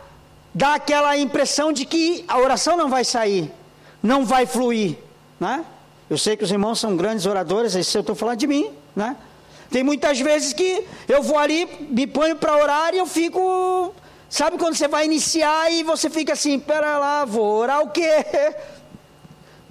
dá 0.54 0.74
aquela 0.74 1.16
impressão 1.16 1.72
de 1.72 1.86
que 1.86 2.24
a 2.28 2.38
oração 2.38 2.76
não 2.76 2.88
vai 2.88 3.04
sair 3.04 3.52
não 4.06 4.24
vai 4.24 4.46
fluir, 4.46 4.96
né? 5.38 5.64
Eu 6.08 6.16
sei 6.16 6.36
que 6.36 6.44
os 6.44 6.50
irmãos 6.50 6.78
são 6.78 6.96
grandes 6.96 7.26
oradores, 7.26 7.74
isso 7.74 7.98
eu 7.98 8.00
estou 8.00 8.14
falando 8.14 8.38
de 8.38 8.46
mim, 8.46 8.70
né? 8.94 9.16
Tem 9.70 9.82
muitas 9.82 10.20
vezes 10.20 10.52
que 10.52 10.86
eu 11.08 11.22
vou 11.22 11.36
ali, 11.36 11.66
me 11.90 12.06
ponho 12.06 12.36
para 12.36 12.56
orar 12.56 12.94
e 12.94 12.98
eu 12.98 13.06
fico, 13.06 13.92
sabe 14.30 14.56
quando 14.56 14.76
você 14.76 14.86
vai 14.86 15.04
iniciar 15.04 15.72
e 15.72 15.82
você 15.82 16.08
fica 16.08 16.34
assim, 16.34 16.58
pera 16.60 16.98
lá, 16.98 17.24
vou 17.24 17.44
orar 17.44 17.82
o 17.82 17.90
quê? 17.90 18.24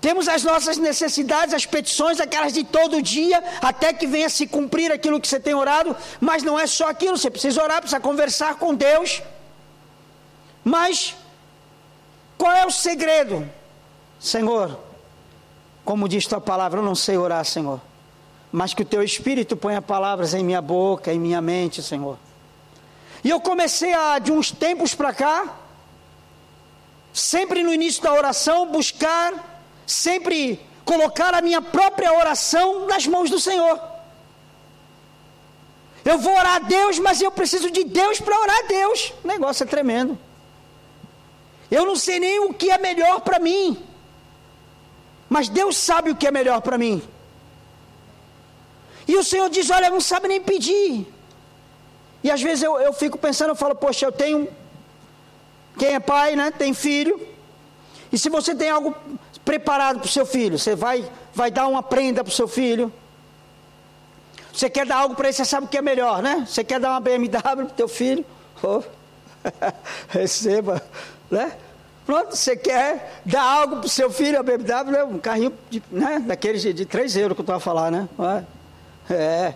Temos 0.01 0.27
as 0.27 0.43
nossas 0.43 0.77
necessidades, 0.77 1.53
as 1.53 1.65
petições, 1.65 2.19
aquelas 2.19 2.51
de 2.53 2.63
todo 2.63 3.01
dia, 3.01 3.41
até 3.61 3.93
que 3.93 4.05
venha 4.05 4.29
se 4.29 4.45
cumprir 4.45 4.91
aquilo 4.91 5.19
que 5.19 5.27
você 5.27 5.39
tem 5.39 5.55
orado, 5.55 5.95
mas 6.19 6.43
não 6.43 6.59
é 6.59 6.67
só 6.67 6.89
aquilo, 6.89 7.17
você 7.17 7.31
precisa 7.31 7.63
orar, 7.63 7.79
precisa 7.79 8.01
conversar 8.01 8.55
com 8.55 8.75
Deus. 8.75 9.23
Mas 10.63 11.15
qual 12.37 12.51
é 12.51 12.65
o 12.65 12.71
segredo? 12.71 13.49
Senhor, 14.19 14.79
como 15.83 16.09
diz 16.09 16.25
tua 16.25 16.41
palavra, 16.41 16.79
eu 16.79 16.83
não 16.83 16.95
sei 16.95 17.17
orar, 17.17 17.45
Senhor, 17.45 17.79
mas 18.51 18.73
que 18.73 18.81
o 18.81 18.85
teu 18.85 19.03
Espírito 19.03 19.55
ponha 19.55 19.81
palavras 19.81 20.33
em 20.33 20.43
minha 20.43 20.61
boca, 20.61 21.13
em 21.13 21.19
minha 21.19 21.41
mente, 21.41 21.83
Senhor. 21.83 22.17
E 23.23 23.29
eu 23.29 23.39
comecei 23.39 23.93
a, 23.93 24.19
de 24.19 24.31
uns 24.31 24.51
tempos 24.51 24.93
para 24.93 25.13
cá, 25.13 25.55
sempre 27.13 27.63
no 27.63 27.73
início 27.73 28.01
da 28.01 28.13
oração, 28.13 28.71
buscar, 28.71 29.33
sempre 29.85 30.59
colocar 30.83 31.33
a 31.33 31.41
minha 31.41 31.61
própria 31.61 32.13
oração 32.13 32.85
nas 32.85 33.07
mãos 33.07 33.29
do 33.29 33.39
Senhor. 33.39 33.79
Eu 36.05 36.19
vou 36.19 36.33
orar 36.33 36.57
a 36.57 36.59
Deus, 36.59 36.99
mas 36.99 37.19
eu 37.19 37.31
preciso 37.31 37.71
de 37.71 37.83
Deus 37.83 38.19
para 38.19 38.39
orar 38.39 38.59
a 38.59 38.67
Deus. 38.67 39.11
O 39.23 39.27
negócio 39.27 39.63
é 39.63 39.65
tremendo. 39.65 40.17
Eu 41.71 41.83
não 41.83 41.95
sei 41.95 42.19
nem 42.19 42.39
o 42.41 42.53
que 42.53 42.69
é 42.69 42.77
melhor 42.77 43.21
para 43.21 43.39
mim. 43.39 43.83
Mas 45.29 45.49
Deus 45.49 45.77
sabe 45.77 46.11
o 46.11 46.15
que 46.15 46.27
é 46.27 46.31
melhor 46.31 46.61
para 46.61 46.77
mim. 46.77 47.01
E 49.07 49.15
o 49.15 49.23
Senhor 49.23 49.49
diz: 49.49 49.69
Olha, 49.69 49.89
não 49.89 50.01
sabe 50.01 50.27
nem 50.27 50.41
pedir. 50.41 51.07
E 52.25 52.31
às 52.31 52.41
vezes 52.41 52.63
eu, 52.63 52.79
eu 52.79 52.91
fico 52.91 53.19
pensando, 53.19 53.49
eu 53.49 53.55
falo, 53.55 53.75
poxa, 53.75 54.03
eu 54.03 54.11
tenho. 54.11 54.47
Quem 55.77 55.93
é 55.93 55.99
pai, 55.99 56.35
né? 56.35 56.49
Tem 56.49 56.73
filho. 56.73 57.21
E 58.11 58.17
se 58.17 58.29
você 58.29 58.55
tem 58.55 58.67
algo 58.67 58.95
preparado 59.43 59.99
para 59.99 60.07
o 60.07 60.11
seu 60.11 60.25
filho, 60.25 60.57
você 60.57 60.75
vai, 60.75 61.07
vai 61.35 61.51
dar 61.51 61.67
uma 61.67 61.83
prenda 61.83 62.23
para 62.23 62.31
o 62.31 62.33
seu 62.33 62.47
filho. 62.47 62.91
Você 64.51 64.71
quer 64.71 64.87
dar 64.87 64.97
algo 64.97 65.13
para 65.13 65.27
ele, 65.27 65.33
você 65.33 65.45
sabe 65.45 65.67
o 65.67 65.69
que 65.69 65.77
é 65.77 65.83
melhor, 65.83 66.23
né? 66.23 66.47
Você 66.49 66.63
quer 66.63 66.79
dar 66.79 66.91
uma 66.91 66.99
BMW 66.99 67.29
para 67.39 67.63
o 67.63 67.69
teu 67.69 67.87
filho? 67.87 68.25
Oh, 68.63 68.81
receba, 70.09 70.81
né? 71.29 71.55
Pronto, 72.05 72.35
você 72.35 72.55
quer 72.55 73.21
dar 73.25 73.41
algo 73.41 73.77
para 73.77 73.87
o 73.87 73.89
seu 73.89 74.11
filho, 74.11 74.39
a 74.39 74.43
BMW, 74.43 75.05
um 75.09 75.17
carrinho 75.17 75.51
de, 75.69 75.81
né, 75.91 76.19
daqueles 76.19 76.61
de, 76.61 76.71
de 76.71 76.85
3 76.85 77.17
euros 77.17 77.35
que 77.35 77.41
eu 77.41 77.43
estava 77.43 77.57
a 77.57 77.61
falar, 77.61 77.91
né? 77.91 78.07
É. 79.09 79.55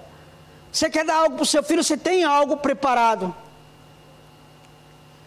Você 0.71 0.89
quer 0.89 1.05
dar 1.05 1.17
algo 1.17 1.35
para 1.35 1.43
o 1.43 1.45
seu 1.45 1.61
filho, 1.63 1.83
você 1.83 1.95
tem 1.95 2.23
algo 2.23 2.57
preparado. 2.57 3.35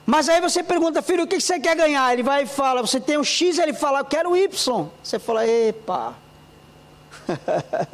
Mas 0.04 0.28
aí 0.28 0.40
você 0.40 0.64
pergunta, 0.64 1.00
filho, 1.00 1.24
o 1.24 1.26
que 1.26 1.40
você 1.40 1.60
quer 1.60 1.76
ganhar? 1.76 2.12
Ele 2.12 2.24
vai 2.24 2.42
e 2.42 2.46
fala, 2.46 2.80
você 2.80 3.00
tem 3.00 3.16
o 3.16 3.24
X, 3.24 3.58
ele 3.58 3.72
fala, 3.72 4.00
eu 4.00 4.04
quero 4.04 4.30
o 4.30 4.36
Y. 4.36 4.88
Você 5.02 5.18
fala, 5.18 5.46
epa. 5.46 6.14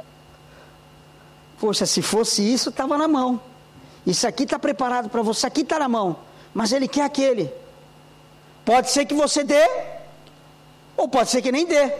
Poxa, 1.60 1.84
se 1.84 2.00
fosse 2.00 2.42
isso, 2.42 2.70
estava 2.70 2.96
na 2.96 3.06
mão. 3.06 3.40
Isso 4.06 4.26
aqui 4.26 4.44
está 4.44 4.58
preparado 4.58 5.10
para 5.10 5.20
você, 5.20 5.46
aqui 5.46 5.60
está 5.60 5.78
na 5.78 5.88
mão. 5.88 6.16
Mas 6.54 6.72
ele 6.72 6.88
quer 6.88 7.02
aquele. 7.02 7.52
Pode 8.68 8.90
ser 8.90 9.06
que 9.06 9.14
você 9.14 9.42
dê, 9.42 9.66
ou 10.94 11.08
pode 11.08 11.30
ser 11.30 11.40
que 11.40 11.50
nem 11.50 11.64
dê. 11.64 11.90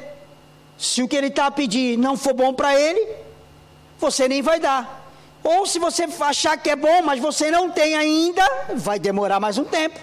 Se 0.77 1.03
o 1.03 1.09
que 1.09 1.17
ele 1.17 1.29
está 1.29 1.47
a 1.47 1.51
pedir 1.51 1.97
não 1.97 2.15
for 2.15 2.35
bom 2.35 2.53
para 2.53 2.79
ele, 2.79 3.09
você 3.99 4.29
nem 4.29 4.43
vai 4.43 4.61
dar. 4.61 5.11
Ou 5.43 5.65
se 5.65 5.79
você 5.79 6.07
achar 6.21 6.59
que 6.59 6.69
é 6.69 6.77
bom, 6.77 7.01
mas 7.03 7.21
você 7.21 7.51
não 7.51 7.71
tem 7.71 7.97
ainda, 7.97 8.45
vai 8.75 8.99
demorar 8.99 9.41
mais 9.41 9.57
um 9.57 9.65
tempo. 9.65 9.99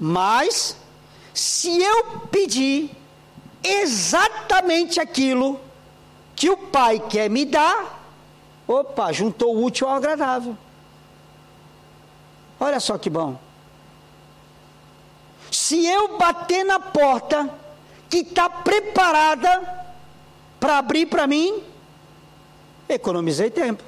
Mas, 0.00 0.74
se 1.34 1.82
eu 1.82 2.20
pedir 2.30 2.90
exatamente 3.62 5.00
aquilo 5.00 5.60
que 6.34 6.48
o 6.48 6.56
pai 6.56 6.98
quer 6.98 7.28
me 7.28 7.44
dar, 7.44 8.02
opa, 8.66 9.12
juntou 9.12 9.54
o 9.54 9.64
útil 9.66 9.86
ao 9.86 9.96
agradável. 9.96 10.56
Olha 12.58 12.80
só 12.80 12.96
que 12.96 13.10
bom. 13.10 13.51
Se 15.72 15.86
eu 15.86 16.18
bater 16.18 16.66
na 16.66 16.78
porta 16.78 17.48
que 18.10 18.18
está 18.18 18.46
preparada 18.46 19.86
para 20.60 20.76
abrir 20.76 21.06
para 21.06 21.26
mim, 21.26 21.64
economizei 22.86 23.48
tempo. 23.48 23.82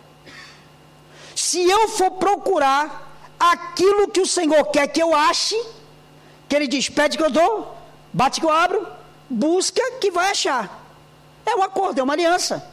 Se 1.37 1.63
eu 1.63 1.89
for 1.89 2.13
procurar 2.13 3.13
aquilo 3.39 4.09
que 4.09 4.23
o 4.23 4.27
Senhor 4.27 4.65
quer 4.69 4.87
que 4.87 5.03
eu 5.03 5.15
ache, 5.15 5.63
que 6.49 6.57
Ele 6.57 6.67
diz: 6.67 6.89
pede 6.89 7.19
que 7.19 7.23
eu 7.23 7.29
dou, 7.29 7.77
bate 8.11 8.41
que 8.41 8.47
eu 8.47 8.51
abro, 8.51 8.89
busca 9.29 9.83
que 10.01 10.11
vai 10.11 10.31
achar. 10.31 10.83
É 11.45 11.55
um 11.55 11.63
acordo, 11.63 12.01
é 12.01 12.03
uma 12.03 12.15
aliança. 12.15 12.67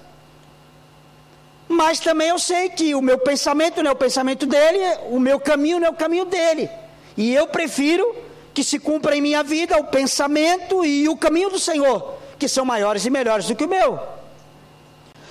Mas 1.68 2.00
também 2.00 2.30
eu 2.30 2.40
sei 2.40 2.70
que 2.70 2.96
o 2.96 3.02
meu 3.02 3.18
pensamento 3.18 3.84
não 3.84 3.90
é 3.90 3.94
o 3.94 4.04
pensamento 4.08 4.46
dele, 4.46 4.80
o 5.10 5.20
meu 5.20 5.38
caminho 5.38 5.82
não 5.82 5.88
é 5.88 5.90
o 5.90 5.96
caminho 5.96 6.24
dele. 6.24 6.70
E 7.18 7.34
eu 7.34 7.48
prefiro 7.48 8.31
que 8.54 8.64
se 8.64 8.80
cumpra 8.80 9.16
em 9.16 9.22
minha 9.22 9.44
vida 9.44 9.78
o 9.78 9.86
pensamento 9.86 10.86
e 10.86 11.08
o 11.08 11.16
caminho 11.16 11.50
do 11.50 11.60
Senhor, 11.60 12.16
que 12.38 12.48
são 12.48 12.66
maiores 12.66 13.06
e 13.06 13.10
melhores 13.10 13.48
do 13.48 13.56
que 13.56 13.66
o 13.66 13.70
meu. 13.70 14.00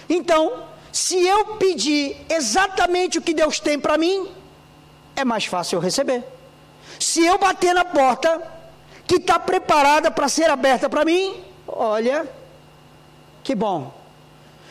Então, 0.08 0.64
se 0.92 1.24
eu 1.24 1.56
pedir 1.56 2.16
exatamente 2.28 3.18
o 3.18 3.22
que 3.22 3.34
Deus 3.34 3.60
tem 3.60 3.78
para 3.78 3.96
mim, 3.96 4.28
é 5.14 5.24
mais 5.24 5.44
fácil 5.44 5.76
eu 5.76 5.80
receber. 5.80 6.24
Se 6.98 7.24
eu 7.24 7.38
bater 7.38 7.74
na 7.74 7.84
porta 7.84 8.42
que 9.06 9.16
está 9.16 9.38
preparada 9.38 10.10
para 10.10 10.28
ser 10.28 10.50
aberta 10.50 10.88
para 10.88 11.04
mim, 11.04 11.42
olha, 11.66 12.28
que 13.42 13.54
bom. 13.54 13.92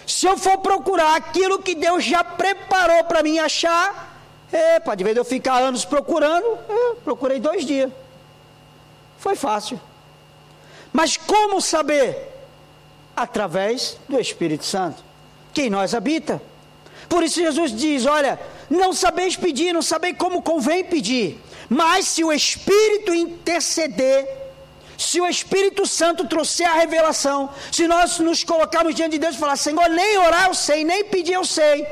Se 0.06 0.26
eu 0.26 0.38
for 0.38 0.58
procurar 0.58 1.16
aquilo 1.16 1.60
que 1.60 1.76
Deus 1.76 2.04
já 2.04 2.24
preparou 2.24 3.04
para 3.04 3.22
mim 3.22 3.40
achar, 3.40 4.18
é, 4.52 4.80
pode 4.80 5.04
ver 5.04 5.16
eu 5.16 5.24
ficar 5.24 5.60
anos 5.60 5.86
procurando, 5.86 6.58
é, 6.68 6.96
procurei 7.04 7.40
dois 7.40 7.64
dias. 7.66 7.92
Foi 9.20 9.36
fácil. 9.36 9.80
Mas 10.92 11.18
como 11.18 11.62
saber? 11.62 12.28
Através 13.16 13.98
do 14.08 14.20
Espírito 14.20 14.66
Santo, 14.66 15.04
que 15.54 15.64
em 15.64 15.70
nós 15.70 15.94
habita. 15.94 16.42
Por 17.10 17.24
isso 17.24 17.42
Jesus 17.42 17.76
diz: 17.76 18.06
Olha, 18.06 18.40
não 18.70 18.94
sabeis 18.94 19.36
pedir, 19.36 19.74
não 19.74 19.82
sabeis 19.82 20.16
como 20.18 20.42
convém 20.42 20.86
pedir, 20.86 21.38
mas 21.68 22.08
se 22.08 22.24
o 22.24 22.32
Espírito 22.32 23.14
interceder, 23.14 24.26
se 24.98 25.20
o 25.20 25.28
Espírito 25.28 25.86
Santo 25.86 26.28
trouxer 26.28 26.70
a 26.70 26.76
revelação, 26.76 27.50
se 27.72 27.88
nós 27.88 28.20
nos 28.20 28.44
colocarmos 28.44 28.96
diante 28.96 29.14
de 29.14 29.20
Deus 29.20 29.36
e 29.36 29.40
falar: 29.40 29.58
Senhor, 29.58 29.90
nem 29.90 30.18
orar 30.18 30.48
eu 30.48 30.54
sei, 30.54 30.86
nem 30.86 31.04
pedir 31.04 31.34
eu 31.34 31.44
sei, 31.44 31.86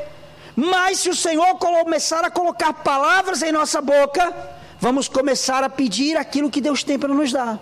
mas 0.55 0.99
se 0.99 1.09
o 1.09 1.15
Senhor 1.15 1.55
começar 1.57 2.23
a 2.23 2.31
colocar 2.31 2.71
palavras 2.71 3.41
em 3.41 3.51
nossa 3.51 3.81
boca, 3.81 4.56
vamos 4.79 5.07
começar 5.07 5.63
a 5.63 5.69
pedir 5.69 6.15
aquilo 6.17 6.49
que 6.49 6.61
Deus 6.61 6.83
tem 6.83 6.97
para 6.97 7.13
nos 7.13 7.31
dar. 7.31 7.59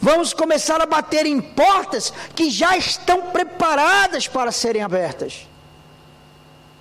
Vamos 0.00 0.34
começar 0.34 0.80
a 0.80 0.86
bater 0.86 1.24
em 1.24 1.40
portas 1.40 2.12
que 2.34 2.50
já 2.50 2.76
estão 2.76 3.22
preparadas 3.30 4.28
para 4.28 4.52
serem 4.52 4.82
abertas. 4.82 5.46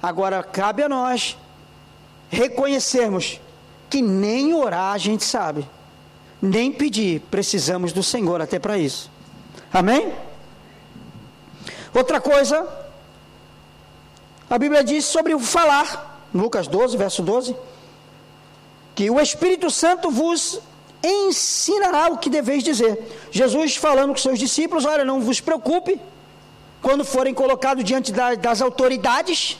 Agora 0.02 0.44
cabe 0.44 0.84
a 0.84 0.90
nós 0.90 1.38
reconhecermos 2.30 3.40
que 3.90 4.02
nem 4.02 4.54
orar 4.54 4.94
a 4.94 4.98
gente 4.98 5.24
sabe, 5.24 5.66
nem 6.42 6.72
pedir, 6.72 7.22
precisamos 7.32 7.94
do 7.94 8.04
Senhor 8.04 8.42
até 8.42 8.60
para 8.60 8.78
isso. 8.78 9.10
Amém? 9.72 10.12
Outra 11.94 12.20
coisa, 12.20 12.68
a 14.50 14.58
Bíblia 14.58 14.84
diz 14.84 15.06
sobre 15.06 15.34
o 15.34 15.40
falar, 15.40 16.28
Lucas 16.34 16.68
12, 16.68 16.98
verso 16.98 17.22
12 17.22 17.56
que 18.96 19.10
o 19.10 19.20
Espírito 19.20 19.70
Santo 19.70 20.10
vos 20.10 20.60
ensinará 21.04 22.08
o 22.08 22.18
que 22.18 22.30
deveis 22.30 22.64
dizer. 22.64 23.28
Jesus 23.32 23.76
falando 23.76 24.12
com 24.12 24.18
seus 24.18 24.40
discípulos: 24.40 24.86
olha, 24.86 25.04
não 25.04 25.22
vos 25.22 25.40
preocupe, 25.40 26.00
quando 26.82 27.04
forem 27.04 27.34
colocados 27.34 27.84
diante 27.84 28.12
das 28.12 28.62
autoridades, 28.62 29.58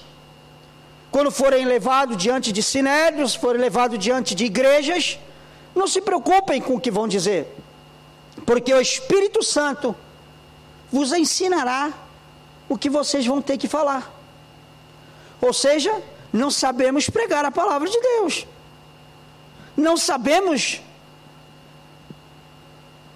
quando 1.12 1.32
forem 1.32 1.66
levados 1.66 2.18
diante 2.18 2.52
de 2.52 2.64
sinédrios, 2.64 3.36
forem 3.36 3.62
levados 3.62 4.00
diante 4.00 4.34
de 4.34 4.46
igrejas, 4.46 5.20
não 5.76 5.88
se 5.88 6.02
preocupem 6.02 6.62
com 6.62 6.76
o 6.76 6.80
que 6.80 6.92
vão 6.92 7.08
dizer, 7.08 7.48
porque 8.46 8.74
o 8.74 8.82
Espírito 8.82 9.44
Santo 9.44 9.96
vos 10.92 11.12
ensinará 11.12 11.92
o 12.70 12.78
que 12.78 12.90
vocês 12.90 13.26
vão 13.26 13.42
ter 13.42 13.58
que 13.58 13.68
falar. 13.68 14.12
Ou 15.42 15.52
seja, 15.52 15.94
não 16.32 16.50
sabemos 16.50 17.10
pregar 17.10 17.44
a 17.46 17.52
palavra 17.52 17.90
de 17.90 18.00
Deus. 18.00 18.46
Não 19.76 19.98
sabemos 19.98 20.82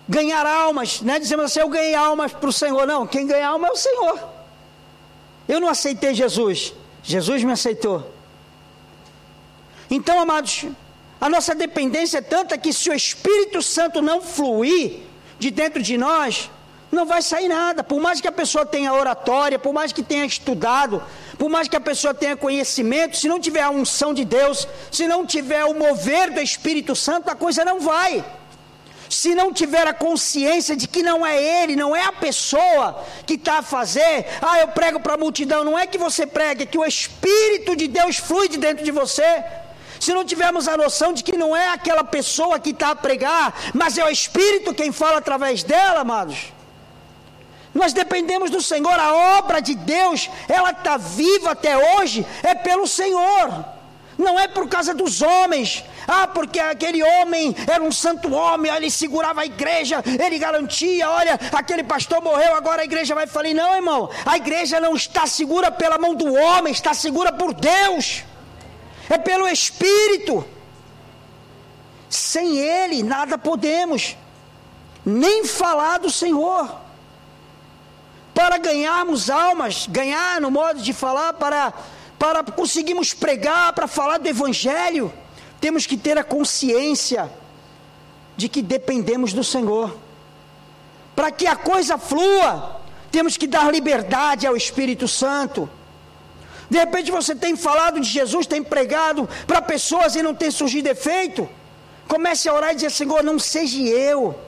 ganhar 0.07 0.45
almas, 0.45 1.01
né? 1.01 1.19
Dizemos 1.19 1.45
assim, 1.45 1.59
eu 1.59 1.69
ganhei 1.69 1.93
almas 1.93 2.31
para 2.31 2.49
o 2.49 2.53
Senhor. 2.53 2.87
Não, 2.87 3.05
quem 3.05 3.27
ganha 3.27 3.49
alma 3.49 3.67
é 3.67 3.71
o 3.71 3.75
Senhor. 3.75 4.19
Eu 5.47 5.59
não 5.59 5.69
aceitei 5.69 6.13
Jesus, 6.13 6.73
Jesus 7.03 7.43
me 7.43 7.51
aceitou. 7.51 8.11
Então, 9.89 10.19
amados, 10.19 10.65
a 11.19 11.29
nossa 11.29 11.55
dependência 11.55 12.17
é 12.17 12.21
tanta 12.21 12.57
que 12.57 12.73
se 12.73 12.89
o 12.89 12.93
Espírito 12.93 13.61
Santo 13.61 14.01
não 14.01 14.21
fluir 14.21 14.99
de 15.39 15.49
dentro 15.49 15.81
de 15.81 15.97
nós, 15.97 16.49
não 16.91 17.05
vai 17.05 17.21
sair 17.21 17.47
nada. 17.47 17.83
Por 17.83 17.99
mais 17.99 18.19
que 18.19 18.27
a 18.27 18.31
pessoa 18.31 18.65
tenha 18.65 18.93
oratória, 18.93 19.57
por 19.57 19.73
mais 19.73 19.91
que 19.91 20.03
tenha 20.03 20.25
estudado, 20.25 21.01
por 21.37 21.49
mais 21.49 21.67
que 21.67 21.75
a 21.75 21.79
pessoa 21.79 22.13
tenha 22.13 22.35
conhecimento, 22.35 23.15
se 23.17 23.27
não 23.27 23.39
tiver 23.39 23.61
a 23.61 23.69
unção 23.69 24.13
de 24.13 24.25
Deus, 24.25 24.67
se 24.91 25.07
não 25.07 25.25
tiver 25.25 25.63
o 25.65 25.73
mover 25.73 26.31
do 26.31 26.41
Espírito 26.41 26.95
Santo, 26.95 27.29
a 27.29 27.35
coisa 27.35 27.63
não 27.63 27.79
vai. 27.79 28.25
Se 29.09 29.33
não 29.35 29.53
tiver 29.53 29.87
a 29.87 29.93
consciência 29.93 30.75
de 30.75 30.87
que 30.87 31.01
não 31.01 31.25
é 31.25 31.41
ele, 31.41 31.75
não 31.75 31.95
é 31.95 32.03
a 32.03 32.11
pessoa 32.11 33.03
que 33.25 33.35
está 33.35 33.59
a 33.59 33.61
fazer, 33.61 34.25
ah, 34.41 34.59
eu 34.59 34.67
prego 34.69 34.99
para 34.99 35.13
a 35.13 35.17
multidão, 35.17 35.63
não 35.63 35.77
é 35.77 35.87
que 35.87 35.97
você 35.97 36.25
prega, 36.25 36.63
é 36.63 36.65
que 36.65 36.77
o 36.77 36.85
Espírito 36.85 37.75
de 37.75 37.87
Deus 37.87 38.17
flui 38.17 38.49
de 38.49 38.57
dentro 38.57 38.83
de 38.83 38.91
você. 38.91 39.43
Se 39.99 40.13
não 40.13 40.25
tivermos 40.25 40.67
a 40.67 40.75
noção 40.75 41.13
de 41.13 41.23
que 41.23 41.37
não 41.37 41.55
é 41.55 41.69
aquela 41.69 42.03
pessoa 42.03 42.59
que 42.59 42.71
está 42.71 42.91
a 42.91 42.95
pregar, 42.95 43.55
mas 43.73 43.97
é 43.97 44.03
o 44.03 44.09
Espírito 44.09 44.73
quem 44.73 44.91
fala 44.91 45.19
através 45.19 45.63
dela, 45.63 46.01
amados 46.01 46.56
nós 47.73 47.93
dependemos 47.93 48.49
do 48.49 48.61
Senhor, 48.61 48.99
a 48.99 49.37
obra 49.37 49.61
de 49.61 49.75
Deus, 49.75 50.29
ela 50.47 50.71
está 50.71 50.97
viva 50.97 51.51
até 51.51 51.77
hoje, 51.95 52.25
é 52.43 52.55
pelo 52.55 52.87
Senhor, 52.87 53.65
não 54.17 54.39
é 54.39 54.47
por 54.47 54.67
causa 54.67 54.93
dos 54.93 55.21
homens. 55.21 55.83
Ah, 56.07 56.25
porque 56.25 56.59
aquele 56.59 57.03
homem 57.03 57.53
era 57.67 57.83
um 57.83 57.91
santo 57.91 58.33
homem, 58.33 58.73
ele 58.73 58.89
segurava 58.89 59.41
a 59.41 59.45
igreja, 59.45 60.01
ele 60.05 60.39
garantia: 60.39 61.09
olha, 61.09 61.39
aquele 61.51 61.83
pastor 61.83 62.21
morreu, 62.21 62.55
agora 62.55 62.81
a 62.81 62.85
igreja 62.85 63.13
vai 63.13 63.27
falir. 63.27 63.53
Não, 63.53 63.75
irmão, 63.75 64.09
a 64.25 64.37
igreja 64.37 64.79
não 64.79 64.95
está 64.95 65.27
segura 65.27 65.69
pela 65.69 65.97
mão 65.97 66.15
do 66.15 66.33
homem, 66.33 66.71
está 66.71 66.93
segura 66.93 67.31
por 67.31 67.53
Deus, 67.53 68.23
é 69.09 69.17
pelo 69.17 69.47
Espírito. 69.47 70.45
Sem 72.09 72.57
Ele 72.57 73.03
nada 73.03 73.37
podemos, 73.37 74.15
nem 75.05 75.43
falar 75.43 75.99
do 75.99 76.09
Senhor 76.09 76.86
para 78.37 78.59
ganharmos 78.59 79.31
almas, 79.31 79.87
ganhar 79.89 80.39
no 80.39 80.51
modo 80.51 80.79
de 80.79 80.93
falar, 80.93 81.33
para, 81.33 81.73
para 82.19 82.43
conseguirmos 82.43 83.11
pregar, 83.11 83.73
para 83.73 83.87
falar 83.87 84.19
do 84.19 84.27
Evangelho, 84.27 85.11
temos 85.59 85.87
que 85.87 85.97
ter 85.97 86.19
a 86.19 86.23
consciência 86.23 87.31
de 88.35 88.47
que 88.47 88.61
dependemos 88.61 89.33
do 89.33 89.43
Senhor. 89.43 89.97
Para 91.15 91.31
que 91.31 91.47
a 91.47 91.55
coisa 91.55 91.97
flua, 91.97 92.79
temos 93.11 93.37
que 93.37 93.47
dar 93.47 93.73
liberdade 93.73 94.45
ao 94.45 94.55
Espírito 94.55 95.07
Santo. 95.07 95.67
De 96.69 96.77
repente 96.77 97.09
você 97.09 97.33
tem 97.33 97.55
falado 97.55 97.99
de 97.99 98.07
Jesus, 98.07 98.45
tem 98.45 98.61
pregado 98.61 99.27
para 99.47 99.63
pessoas 99.63 100.15
e 100.15 100.21
não 100.21 100.35
tem 100.35 100.51
surgido 100.51 100.87
efeito. 100.89 101.49
Comece 102.07 102.47
a 102.47 102.53
orar 102.53 102.73
e 102.73 102.75
dizer: 102.75 102.91
Senhor, 102.91 103.23
não 103.23 103.39
seja 103.39 103.81
eu 103.81 104.46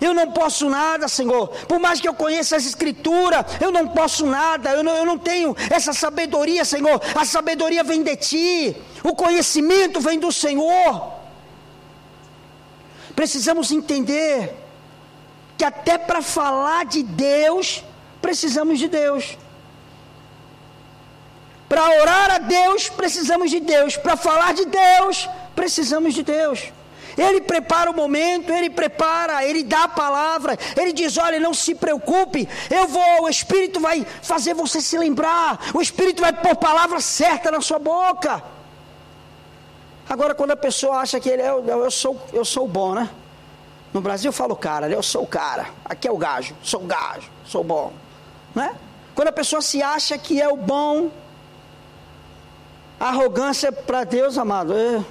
eu 0.00 0.14
não 0.14 0.30
posso 0.32 0.68
nada, 0.70 1.06
Senhor. 1.08 1.48
Por 1.68 1.78
mais 1.78 2.00
que 2.00 2.08
eu 2.08 2.14
conheça 2.14 2.56
as 2.56 2.64
Escrituras, 2.64 3.44
eu 3.60 3.70
não 3.70 3.88
posso 3.88 4.24
nada. 4.24 4.70
Eu 4.70 4.82
não, 4.82 4.94
eu 4.94 5.04
não 5.04 5.18
tenho 5.18 5.54
essa 5.68 5.92
sabedoria, 5.92 6.64
Senhor. 6.64 7.00
A 7.14 7.24
sabedoria 7.24 7.84
vem 7.84 8.02
de 8.02 8.16
Ti. 8.16 8.76
O 9.04 9.14
conhecimento 9.14 10.00
vem 10.00 10.18
do 10.18 10.32
Senhor. 10.32 11.12
Precisamos 13.14 13.70
entender 13.70 14.56
que 15.58 15.64
até 15.64 15.98
para 15.98 16.22
falar 16.22 16.86
de 16.86 17.02
Deus, 17.02 17.84
precisamos 18.22 18.78
de 18.78 18.88
Deus. 18.88 19.36
Para 21.68 21.84
orar 22.00 22.30
a 22.30 22.38
Deus, 22.38 22.88
precisamos 22.88 23.50
de 23.50 23.60
Deus. 23.60 23.96
Para 23.96 24.16
falar 24.16 24.54
de 24.54 24.64
Deus, 24.64 25.28
precisamos 25.54 26.14
de 26.14 26.22
Deus. 26.22 26.72
Ele 27.16 27.40
prepara 27.40 27.90
o 27.90 27.94
momento, 27.94 28.52
ele 28.52 28.70
prepara, 28.70 29.44
ele 29.44 29.62
dá 29.62 29.84
a 29.84 29.88
palavra, 29.88 30.58
ele 30.76 30.92
diz: 30.92 31.16
olha, 31.16 31.40
não 31.40 31.54
se 31.54 31.74
preocupe, 31.74 32.48
eu 32.70 32.86
vou, 32.86 33.22
o 33.22 33.28
Espírito 33.28 33.80
vai 33.80 34.06
fazer 34.22 34.54
você 34.54 34.80
se 34.80 34.96
lembrar, 34.98 35.58
o 35.74 35.80
Espírito 35.80 36.20
vai 36.20 36.32
pôr 36.32 36.56
palavra 36.56 37.00
certa 37.00 37.50
na 37.50 37.60
sua 37.60 37.78
boca. 37.78 38.42
Agora, 40.08 40.34
quando 40.34 40.50
a 40.50 40.56
pessoa 40.56 40.96
acha 40.96 41.20
que 41.20 41.28
ele 41.28 41.42
é, 41.42 41.50
eu, 41.50 41.64
eu 41.64 41.90
sou, 41.90 42.20
eu 42.32 42.44
sou 42.44 42.66
bom, 42.66 42.94
né? 42.94 43.08
No 43.92 44.00
Brasil 44.00 44.28
eu 44.28 44.32
falo 44.32 44.56
cara, 44.56 44.88
eu 44.88 45.02
sou 45.02 45.22
o 45.22 45.26
cara, 45.26 45.66
aqui 45.84 46.06
é 46.06 46.10
o 46.12 46.16
gajo, 46.16 46.54
sou 46.62 46.82
o 46.82 46.86
gajo, 46.86 47.30
sou 47.44 47.62
bom, 47.62 47.92
né? 48.54 48.74
Quando 49.14 49.28
a 49.28 49.32
pessoa 49.32 49.60
se 49.60 49.82
acha 49.82 50.16
que 50.16 50.40
é 50.40 50.48
o 50.48 50.56
bom, 50.56 51.10
arrogância 52.98 53.72
para 53.72 54.04
Deus, 54.04 54.36
amado, 54.36 54.76
é, 54.76 55.04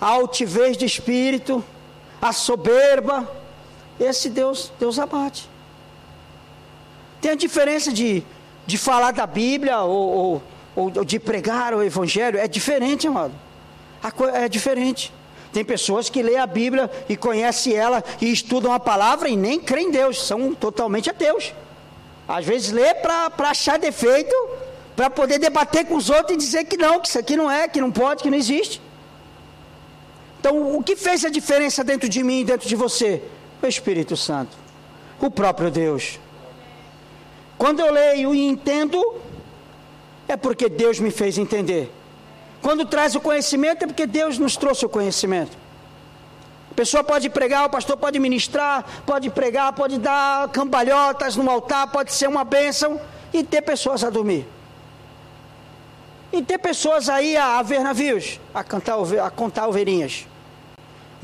a 0.00 0.06
altivez 0.06 0.76
de 0.76 0.84
espírito, 0.84 1.64
a 2.20 2.32
soberba, 2.32 3.30
esse 3.98 4.28
Deus, 4.28 4.72
Deus 4.78 4.98
abate. 4.98 5.48
Tem 7.20 7.32
a 7.32 7.36
diferença 7.36 7.92
de, 7.92 8.22
de 8.66 8.76
falar 8.76 9.12
da 9.12 9.26
Bíblia 9.26 9.80
ou, 9.80 10.42
ou, 10.76 10.92
ou 10.96 11.04
de 11.04 11.18
pregar 11.18 11.74
o 11.74 11.82
Evangelho, 11.82 12.38
é 12.38 12.46
diferente, 12.48 13.06
amado. 13.06 13.32
É 14.34 14.48
diferente. 14.48 15.12
Tem 15.52 15.64
pessoas 15.64 16.10
que 16.10 16.22
lêem 16.22 16.38
a 16.38 16.46
Bíblia 16.46 16.90
e 17.08 17.16
conhecem 17.16 17.74
ela 17.74 18.02
e 18.20 18.30
estudam 18.30 18.72
a 18.72 18.80
palavra 18.80 19.28
e 19.28 19.36
nem 19.36 19.60
creem 19.60 19.86
em 19.88 19.90
Deus, 19.90 20.26
são 20.26 20.52
totalmente 20.52 21.08
ateus. 21.08 21.52
Às 22.26 22.44
vezes 22.44 22.72
lê 22.72 22.92
para 22.94 23.30
achar 23.38 23.78
defeito, 23.78 24.34
para 24.96 25.08
poder 25.08 25.38
debater 25.38 25.86
com 25.86 25.94
os 25.94 26.10
outros 26.10 26.32
e 26.32 26.36
dizer 26.36 26.64
que 26.64 26.76
não, 26.76 26.98
que 26.98 27.08
isso 27.08 27.18
aqui 27.18 27.36
não 27.36 27.50
é, 27.50 27.68
que 27.68 27.80
não 27.80 27.92
pode, 27.92 28.22
que 28.22 28.30
não 28.30 28.36
existe. 28.36 28.82
Então, 30.44 30.76
o 30.76 30.82
que 30.82 30.94
fez 30.94 31.24
a 31.24 31.30
diferença 31.30 31.82
dentro 31.82 32.06
de 32.06 32.22
mim 32.22 32.40
e 32.40 32.44
dentro 32.44 32.68
de 32.68 32.76
você? 32.76 33.22
O 33.62 33.66
Espírito 33.66 34.14
Santo, 34.14 34.54
o 35.18 35.30
próprio 35.30 35.70
Deus. 35.70 36.20
Quando 37.56 37.80
eu 37.80 37.90
leio 37.90 38.34
e 38.34 38.46
entendo, 38.46 39.02
é 40.28 40.36
porque 40.36 40.68
Deus 40.68 41.00
me 41.00 41.10
fez 41.10 41.38
entender. 41.38 41.90
Quando 42.60 42.84
traz 42.84 43.14
o 43.14 43.22
conhecimento, 43.22 43.84
é 43.84 43.86
porque 43.86 44.06
Deus 44.06 44.36
nos 44.36 44.54
trouxe 44.54 44.84
o 44.84 44.88
conhecimento. 44.90 45.56
A 46.70 46.74
pessoa 46.74 47.02
pode 47.02 47.30
pregar, 47.30 47.64
o 47.64 47.70
pastor 47.70 47.96
pode 47.96 48.18
ministrar, 48.18 48.84
pode 49.06 49.30
pregar, 49.30 49.72
pode 49.72 49.96
dar 49.96 50.50
cambalhotas 50.50 51.36
no 51.36 51.48
altar, 51.48 51.90
pode 51.90 52.12
ser 52.12 52.28
uma 52.28 52.44
bênção 52.44 53.00
e 53.32 53.42
ter 53.42 53.62
pessoas 53.62 54.04
a 54.04 54.10
dormir. 54.10 54.46
E 56.30 56.42
ter 56.42 56.58
pessoas 56.58 57.08
aí 57.08 57.34
a, 57.34 57.60
a 57.60 57.62
ver 57.62 57.80
navios, 57.80 58.38
a, 58.52 58.62
cantar, 58.62 58.98
a 59.24 59.30
contar 59.30 59.68
ovelhinhas 59.68 60.26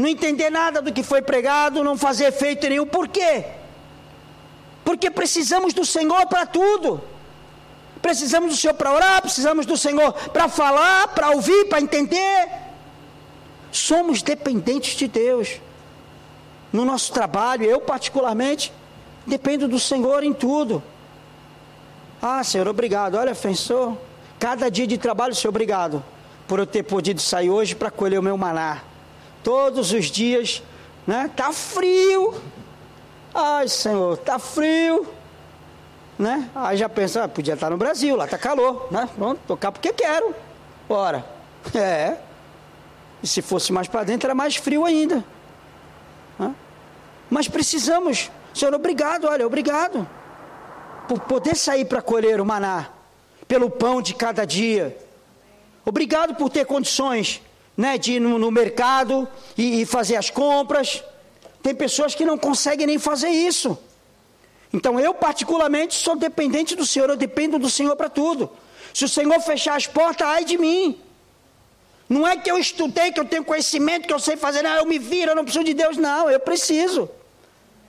não 0.01 0.09
entender 0.09 0.49
nada 0.49 0.81
do 0.81 0.93
que 0.93 1.03
foi 1.03 1.21
pregado, 1.21 1.85
não 1.85 1.97
fazer 1.97 2.25
efeito 2.25 2.67
nenhum. 2.67 2.87
Por 2.87 3.07
quê? 3.07 3.45
Porque 4.83 5.11
precisamos 5.11 5.75
do 5.75 5.85
Senhor 5.85 6.27
para 6.27 6.47
tudo. 6.47 7.03
Precisamos 8.01 8.51
do 8.51 8.57
Senhor 8.57 8.73
para 8.73 8.93
orar, 8.93 9.21
precisamos 9.21 9.67
do 9.67 9.77
Senhor 9.77 10.13
para 10.31 10.49
falar, 10.49 11.09
para 11.09 11.31
ouvir, 11.31 11.67
para 11.67 11.83
entender. 11.83 12.49
Somos 13.71 14.23
dependentes 14.23 14.97
de 14.97 15.07
Deus. 15.07 15.61
No 16.73 16.85
nosso 16.85 17.13
trabalho, 17.13 17.65
eu 17.65 17.81
particularmente, 17.81 18.73
dependo 19.27 19.69
do 19.69 19.79
Senhor 19.79 20.25
em 20.25 20.33
tudo. 20.33 20.83
Ah, 22.23 22.43
Senhor, 22.43 22.67
obrigado. 22.67 23.17
Olha, 23.17 23.35
Senhor, 23.35 23.99
cada 24.39 24.71
dia 24.71 24.87
de 24.87 24.97
trabalho, 24.97 25.35
Senhor, 25.35 25.51
obrigado 25.51 26.03
por 26.49 26.59
eu 26.59 26.67
ter 26.67 26.85
podido 26.85 27.21
sair 27.21 27.51
hoje 27.51 27.75
para 27.75 27.91
colher 27.91 28.19
o 28.19 28.23
meu 28.23 28.39
maná 28.39 28.89
todos 29.42 29.92
os 29.92 30.07
dias, 30.07 30.62
né? 31.07 31.31
Tá 31.35 31.53
frio. 31.53 32.35
Ai, 33.35 33.68
Senhor, 33.68 34.16
tá 34.18 34.38
frio. 34.38 35.07
Né? 36.18 36.50
Aí 36.55 36.76
já 36.76 36.88
pensa, 36.88 37.24
ah, 37.24 37.29
podia 37.29 37.55
estar 37.55 37.70
no 37.70 37.76
Brasil, 37.76 38.14
lá 38.14 38.26
tá 38.26 38.37
calor, 38.37 38.88
né? 38.90 39.09
Pronto, 39.16 39.40
tocar 39.46 39.72
porque 39.72 39.92
quero. 39.92 40.35
Ora, 40.88 41.24
é. 41.74 42.16
E 43.22 43.26
se 43.26 43.42
fosse 43.42 43.72
mais 43.72 43.88
para 43.88 44.05
dentro 44.05 44.26
era 44.26 44.35
mais 44.35 44.57
frio 44.57 44.85
ainda. 44.85 45.24
Mas 47.31 47.46
precisamos. 47.46 48.29
Senhor, 48.53 48.74
obrigado, 48.74 49.29
olha, 49.29 49.46
obrigado. 49.46 50.07
Por 51.07 51.20
poder 51.20 51.55
sair 51.55 51.85
para 51.85 52.03
colher 52.03 52.40
o 52.40 52.44
maná. 52.44 52.88
Pelo 53.46 53.70
pão 53.70 54.03
de 54.03 54.14
cada 54.14 54.44
dia. 54.44 54.98
Obrigado 55.85 56.35
por 56.35 56.50
ter 56.50 56.66
condições 56.66 57.40
né, 57.81 57.97
de 57.97 58.12
ir 58.12 58.21
no, 58.21 58.38
no 58.38 58.51
mercado 58.51 59.27
e, 59.57 59.81
e 59.81 59.87
fazer 59.87 60.16
as 60.16 60.29
compras. 60.29 61.03
Tem 61.62 61.75
pessoas 61.75 62.14
que 62.14 62.27
não 62.27 62.37
conseguem 62.37 62.87
nem 62.87 62.99
fazer 62.99 63.31
isso. 63.31 63.79
Então 64.71 65.01
eu, 65.01 65.14
particularmente, 65.14 65.95
sou 65.95 66.14
dependente 66.14 66.77
do 66.77 66.85
Senhor, 66.85 67.09
eu 67.09 67.16
dependo 67.16 67.59
do 67.59 67.71
Senhor 67.71 67.97
para 67.97 68.11
tudo. 68.11 68.51
Se 68.93 69.07
o 69.07 69.09
Senhor 69.09 69.40
fechar 69.40 69.77
as 69.77 69.87
portas, 69.87 70.29
ai 70.29 70.45
de 70.45 70.59
mim. 70.59 71.01
Não 72.07 72.29
é 72.29 72.37
que 72.37 72.51
eu 72.51 72.59
estudei, 72.59 73.12
que 73.12 73.21
eu 73.21 73.25
tenho 73.25 73.45
conhecimento, 73.45 74.07
que 74.07 74.12
eu 74.12 74.19
sei 74.19 74.37
fazer, 74.37 74.62
não, 74.62 74.77
eu 74.77 74.85
me 74.85 74.99
viro, 74.99 75.31
eu 75.31 75.35
não 75.35 75.45
preciso 75.45 75.64
de 75.64 75.73
Deus, 75.73 75.97
não, 75.97 76.31
eu 76.31 76.38
preciso. 76.38 77.09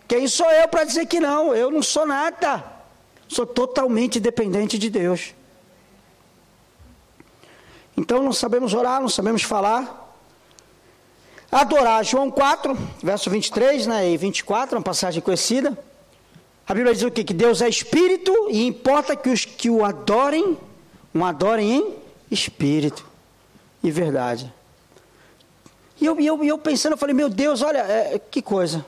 Quem 0.07 0.25
sou 0.25 0.49
eu 0.51 0.69
para 0.69 0.85
dizer 0.85 1.05
que 1.05 1.19
não? 1.19 1.53
Eu 1.53 1.69
não 1.69 1.83
sou 1.83 2.05
nada. 2.05 2.63
Sou 3.27 3.45
totalmente 3.45 4.21
dependente 4.21 4.77
de 4.77 4.89
Deus. 4.89 5.33
Então 7.95 8.23
não 8.23 8.33
sabemos 8.33 8.73
orar, 8.73 9.01
não 9.01 9.09
sabemos 9.09 9.43
falar. 9.43 9.99
Adorar, 11.51 12.03
João 12.05 12.31
4, 12.31 12.77
verso 13.03 13.29
23 13.29 13.85
né, 13.87 14.09
e 14.09 14.17
24, 14.17 14.77
uma 14.77 14.83
passagem 14.83 15.21
conhecida. 15.21 15.77
A 16.67 16.73
Bíblia 16.73 16.93
diz 16.93 17.03
o 17.03 17.11
quê? 17.11 17.23
Que 17.23 17.33
Deus 17.33 17.61
é 17.61 17.67
espírito 17.67 18.31
e 18.49 18.65
importa 18.65 19.15
que 19.15 19.29
os 19.29 19.43
que 19.43 19.69
o 19.69 19.83
adorem, 19.83 20.57
o 21.13 21.23
adorem 21.25 21.69
em 21.69 21.95
espírito 22.29 23.05
e 23.83 23.91
verdade. 23.91 24.51
E 25.99 26.05
eu, 26.05 26.19
eu, 26.19 26.43
eu 26.43 26.57
pensando, 26.57 26.93
eu 26.93 26.97
falei, 26.97 27.13
meu 27.13 27.29
Deus, 27.29 27.61
olha, 27.61 27.79
é, 27.79 28.17
que 28.17 28.41
coisa. 28.41 28.85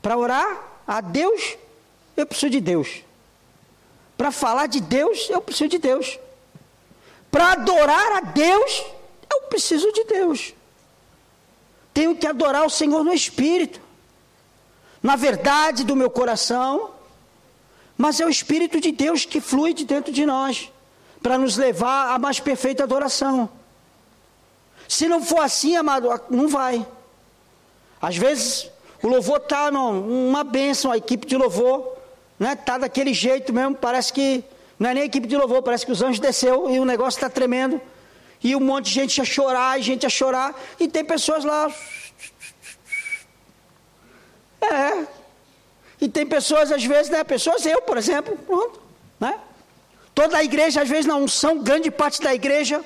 Para 0.00 0.16
orar 0.16 0.62
a 0.86 1.00
Deus, 1.00 1.56
eu 2.16 2.24
preciso 2.24 2.50
de 2.50 2.60
Deus. 2.60 3.02
Para 4.16 4.30
falar 4.30 4.68
de 4.68 4.80
Deus, 4.80 5.28
eu 5.28 5.40
preciso 5.40 5.68
de 5.68 5.78
Deus. 5.78 6.18
Para 7.30 7.52
adorar 7.52 8.12
a 8.12 8.20
Deus, 8.20 8.84
eu 9.30 9.42
preciso 9.42 9.90
de 9.92 10.04
Deus. 10.04 10.54
Tenho 11.92 12.16
que 12.16 12.26
adorar 12.26 12.64
o 12.66 12.70
Senhor 12.70 13.02
no 13.02 13.12
Espírito, 13.12 13.80
na 15.02 15.16
verdade 15.16 15.84
do 15.84 15.96
meu 15.96 16.10
coração, 16.10 16.90
mas 17.96 18.20
é 18.20 18.26
o 18.26 18.30
Espírito 18.30 18.80
de 18.80 18.92
Deus 18.92 19.24
que 19.24 19.40
flui 19.40 19.72
de 19.72 19.84
dentro 19.84 20.12
de 20.12 20.26
nós, 20.26 20.70
para 21.22 21.38
nos 21.38 21.56
levar 21.56 22.14
à 22.14 22.18
mais 22.18 22.38
perfeita 22.38 22.82
adoração. 22.82 23.48
Se 24.88 25.08
não 25.08 25.22
for 25.22 25.40
assim, 25.40 25.76
amado, 25.76 26.08
não 26.30 26.48
vai. 26.48 26.86
Às 28.00 28.16
vezes 28.16 28.70
o 29.02 29.08
louvor 29.08 29.38
está 29.38 29.70
numa 29.70 30.44
bênção, 30.44 30.92
a 30.92 30.96
equipe 30.96 31.26
de 31.26 31.36
louvor, 31.36 31.96
né? 32.38 32.54
Tá 32.54 32.78
daquele 32.78 33.14
jeito 33.14 33.52
mesmo, 33.52 33.74
parece 33.74 34.12
que 34.12 34.44
não 34.78 34.90
é 34.90 34.94
nem 34.94 35.04
equipe 35.04 35.26
de 35.26 35.36
louvor, 35.36 35.62
parece 35.62 35.86
que 35.86 35.92
os 35.92 36.02
anjos 36.02 36.20
desceu 36.20 36.68
e 36.70 36.78
o 36.78 36.84
negócio 36.84 37.16
está 37.16 37.30
tremendo. 37.30 37.80
E 38.42 38.54
um 38.54 38.60
monte 38.60 38.86
de 38.86 38.92
gente 38.92 39.20
a 39.20 39.24
chorar, 39.24 39.78
e 39.78 39.82
gente 39.82 40.04
a 40.04 40.10
chorar. 40.10 40.54
E 40.78 40.86
tem 40.86 41.04
pessoas 41.04 41.44
lá. 41.44 41.72
É. 44.60 45.06
E 46.00 46.08
tem 46.08 46.26
pessoas, 46.26 46.70
às 46.70 46.84
vezes, 46.84 47.10
né? 47.10 47.24
Pessoas, 47.24 47.64
eu, 47.64 47.80
por 47.82 47.96
exemplo, 47.96 48.36
pronto. 48.36 48.80
Né? 49.18 49.38
Toda 50.14 50.36
a 50.36 50.44
igreja, 50.44 50.82
às 50.82 50.88
vezes, 50.88 51.06
na 51.06 51.16
unção, 51.16 51.62
grande 51.62 51.90
parte 51.90 52.20
da 52.20 52.34
igreja, 52.34 52.84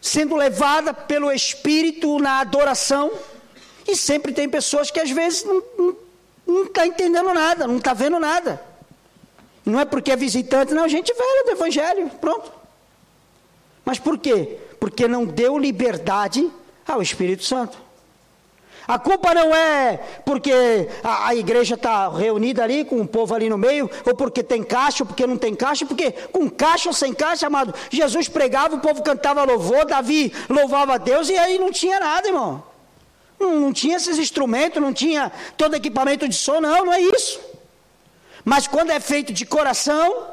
sendo 0.00 0.36
levada 0.36 0.92
pelo 0.92 1.32
Espírito 1.32 2.18
na 2.18 2.40
adoração. 2.40 3.10
E 3.88 3.96
sempre 3.96 4.32
tem 4.32 4.48
pessoas 4.48 4.90
que, 4.90 5.00
às 5.00 5.10
vezes, 5.10 5.44
não 5.44 5.58
estão 5.58 6.72
tá 6.74 6.86
entendendo 6.86 7.32
nada, 7.32 7.66
não 7.66 7.78
está 7.78 7.94
vendo 7.94 8.20
nada. 8.20 8.71
Não 9.64 9.78
é 9.78 9.84
porque 9.84 10.10
é 10.10 10.16
visitante, 10.16 10.74
não, 10.74 10.88
gente 10.88 11.12
velha 11.12 11.44
do 11.44 11.50
Evangelho, 11.52 12.10
pronto. 12.20 12.52
Mas 13.84 13.98
por 13.98 14.18
quê? 14.18 14.58
Porque 14.80 15.06
não 15.06 15.24
deu 15.24 15.56
liberdade 15.58 16.50
ao 16.86 17.00
Espírito 17.00 17.44
Santo. 17.44 17.78
A 18.86 18.98
culpa 18.98 19.32
não 19.32 19.54
é 19.54 20.00
porque 20.24 20.88
a, 21.04 21.28
a 21.28 21.34
igreja 21.34 21.76
está 21.76 22.08
reunida 22.08 22.64
ali, 22.64 22.84
com 22.84 23.00
o 23.00 23.06
povo 23.06 23.34
ali 23.34 23.48
no 23.48 23.56
meio, 23.56 23.88
ou 24.04 24.14
porque 24.14 24.42
tem 24.42 24.62
caixa, 24.62 25.04
ou 25.04 25.06
porque 25.06 25.26
não 25.26 25.36
tem 25.36 25.54
caixa, 25.54 25.86
porque 25.86 26.10
com 26.10 26.50
caixa 26.50 26.88
ou 26.88 26.92
sem 26.92 27.14
caixa, 27.14 27.46
amado, 27.46 27.72
Jesus 27.90 28.28
pregava, 28.28 28.74
o 28.74 28.80
povo 28.80 29.02
cantava 29.02 29.44
louvor, 29.44 29.84
Davi 29.84 30.32
louvava 30.48 30.94
a 30.94 30.98
Deus, 30.98 31.28
e 31.28 31.38
aí 31.38 31.58
não 31.58 31.70
tinha 31.70 32.00
nada, 32.00 32.26
irmão. 32.26 32.62
Não, 33.38 33.60
não 33.60 33.72
tinha 33.72 33.96
esses 33.96 34.18
instrumentos, 34.18 34.82
não 34.82 34.92
tinha 34.92 35.30
todo 35.56 35.76
equipamento 35.76 36.28
de 36.28 36.34
som, 36.34 36.60
não, 36.60 36.84
não 36.84 36.92
é 36.92 37.00
isso. 37.00 37.40
Mas 38.44 38.66
quando 38.66 38.90
é 38.90 39.00
feito 39.00 39.32
de 39.32 39.46
coração, 39.46 40.26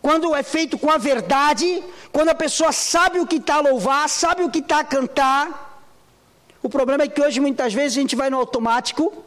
quando 0.00 0.34
é 0.34 0.42
feito 0.42 0.78
com 0.78 0.90
a 0.90 0.96
verdade, 0.96 1.82
quando 2.12 2.28
a 2.28 2.34
pessoa 2.34 2.72
sabe 2.72 3.18
o 3.20 3.26
que 3.26 3.36
está 3.36 3.56
a 3.56 3.60
louvar, 3.60 4.08
sabe 4.08 4.42
o 4.42 4.50
que 4.50 4.60
está 4.60 4.80
a 4.80 4.84
cantar. 4.84 5.82
O 6.62 6.68
problema 6.68 7.04
é 7.04 7.08
que 7.08 7.20
hoje 7.20 7.40
muitas 7.40 7.74
vezes 7.74 7.98
a 7.98 8.00
gente 8.00 8.16
vai 8.16 8.30
no 8.30 8.38
automático, 8.38 9.24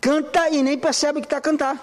canta 0.00 0.50
e 0.50 0.62
nem 0.62 0.78
percebe 0.78 1.18
o 1.18 1.22
que 1.22 1.26
está 1.26 1.38
a 1.38 1.40
cantar. 1.40 1.74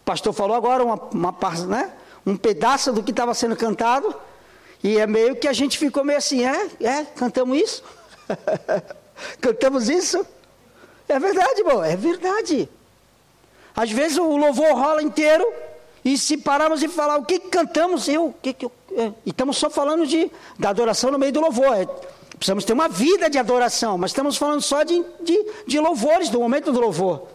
O 0.00 0.04
pastor 0.04 0.32
falou 0.32 0.56
agora 0.56 0.84
uma, 0.84 0.94
uma 1.12 1.36
né, 1.66 1.92
um 2.26 2.36
pedaço 2.36 2.92
do 2.92 3.02
que 3.02 3.10
estava 3.10 3.34
sendo 3.34 3.56
cantado, 3.56 4.14
e 4.82 4.98
é 4.98 5.06
meio 5.06 5.36
que 5.36 5.48
a 5.48 5.52
gente 5.52 5.78
ficou 5.78 6.04
meio 6.04 6.18
assim, 6.18 6.44
é, 6.44 6.68
é, 6.80 7.04
cantamos 7.04 7.58
isso? 7.58 7.84
cantamos 9.40 9.88
isso? 9.88 10.26
É 11.08 11.18
verdade, 11.18 11.60
irmão, 11.60 11.82
é 11.82 11.96
verdade. 11.96 12.68
Às 13.78 13.92
vezes 13.92 14.18
o 14.18 14.36
louvor 14.36 14.72
rola 14.74 15.00
inteiro 15.00 15.46
e 16.04 16.18
se 16.18 16.36
pararmos 16.36 16.82
e 16.82 16.88
falar 16.88 17.16
o 17.16 17.24
que, 17.24 17.38
que 17.38 17.48
cantamos, 17.48 18.08
eu, 18.08 18.26
o 18.26 18.32
que, 18.32 18.52
que 18.52 18.64
eu, 18.64 18.72
é, 18.96 19.12
e 19.24 19.30
estamos 19.30 19.56
só 19.56 19.70
falando 19.70 20.04
de, 20.04 20.28
da 20.58 20.70
adoração 20.70 21.12
no 21.12 21.18
meio 21.18 21.32
do 21.32 21.40
louvor. 21.40 21.76
É, 21.76 21.86
precisamos 22.36 22.64
ter 22.64 22.72
uma 22.72 22.88
vida 22.88 23.30
de 23.30 23.38
adoração, 23.38 23.96
mas 23.96 24.10
estamos 24.10 24.36
falando 24.36 24.60
só 24.62 24.82
de, 24.82 25.00
de, 25.20 25.46
de 25.64 25.78
louvores, 25.78 26.28
do 26.28 26.40
momento 26.40 26.72
do 26.72 26.80
louvor. 26.80 27.28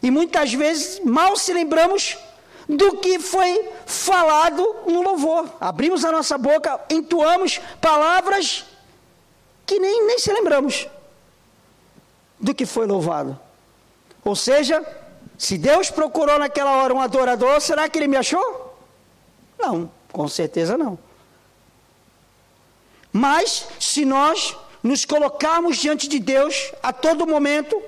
E 0.00 0.08
muitas 0.08 0.54
vezes 0.54 1.00
mal 1.04 1.36
se 1.36 1.52
lembramos 1.52 2.16
do 2.68 2.98
que 2.98 3.18
foi 3.18 3.68
falado 3.84 4.76
no 4.86 5.02
louvor. 5.02 5.50
Abrimos 5.60 6.04
a 6.04 6.12
nossa 6.12 6.38
boca, 6.38 6.78
entoamos 6.90 7.60
palavras 7.80 8.64
que 9.66 9.80
nem, 9.80 10.06
nem 10.06 10.20
se 10.20 10.32
lembramos 10.32 10.86
do 12.38 12.54
que 12.54 12.64
foi 12.64 12.86
louvado. 12.86 13.36
Ou 14.24 14.36
seja, 14.36 14.80
se 15.38 15.56
Deus 15.56 15.88
procurou 15.88 16.36
naquela 16.36 16.82
hora 16.82 16.92
um 16.92 17.00
adorador, 17.00 17.60
será 17.60 17.88
que 17.88 17.96
ele 17.96 18.08
me 18.08 18.16
achou? 18.16 18.76
Não, 19.56 19.88
com 20.12 20.26
certeza 20.26 20.76
não. 20.76 20.98
Mas 23.12 23.68
se 23.78 24.04
nós 24.04 24.56
nos 24.82 25.04
colocarmos 25.04 25.76
diante 25.78 26.08
de 26.08 26.18
Deus 26.18 26.72
a 26.82 26.92
todo 26.92 27.26
momento, 27.26 27.80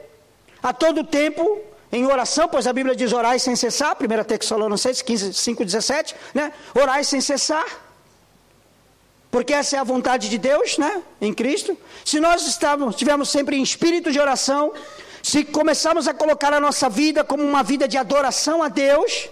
a 0.63 0.73
todo 0.73 1.03
tempo, 1.03 1.61
em 1.91 2.07
oração, 2.07 2.49
pois 2.49 2.69
a 2.69 2.73
Bíblia 2.73 2.95
diz 2.95 3.13
orai 3.13 3.41
sem 3.41 3.57
cessar, 3.57 3.97
1 4.01 4.25
Texsalonicenses 4.25 5.03
15, 5.03 5.35
5, 5.35 5.65
17, 5.65 6.15
né? 6.33 6.53
Orai 6.73 7.03
sem 7.03 7.21
cessar. 7.21 7.67
Porque 9.29 9.53
essa 9.53 9.77
é 9.77 9.79
a 9.79 9.85
vontade 9.85 10.29
de 10.29 10.39
Deus, 10.39 10.79
né? 10.79 11.03
Em 11.21 11.35
Cristo. 11.35 11.77
Se 12.05 12.21
nós 12.21 12.47
estávamos, 12.47 12.95
estivermos 12.95 13.29
sempre 13.29 13.57
em 13.57 13.63
espírito 13.63 14.11
de 14.13 14.21
oração, 14.21 14.73
se 15.23 15.45
começarmos 15.45 16.09
a 16.09 16.15
colocar 16.15 16.53
a 16.53 16.61
nossa 16.61 16.89
vida 16.89 17.23
como 17.23 17.43
uma 17.43 17.63
vida 17.63 17.87
de 17.87 17.99
adoração 17.99 18.63
a 18.63 18.69
Deus, 18.69 19.29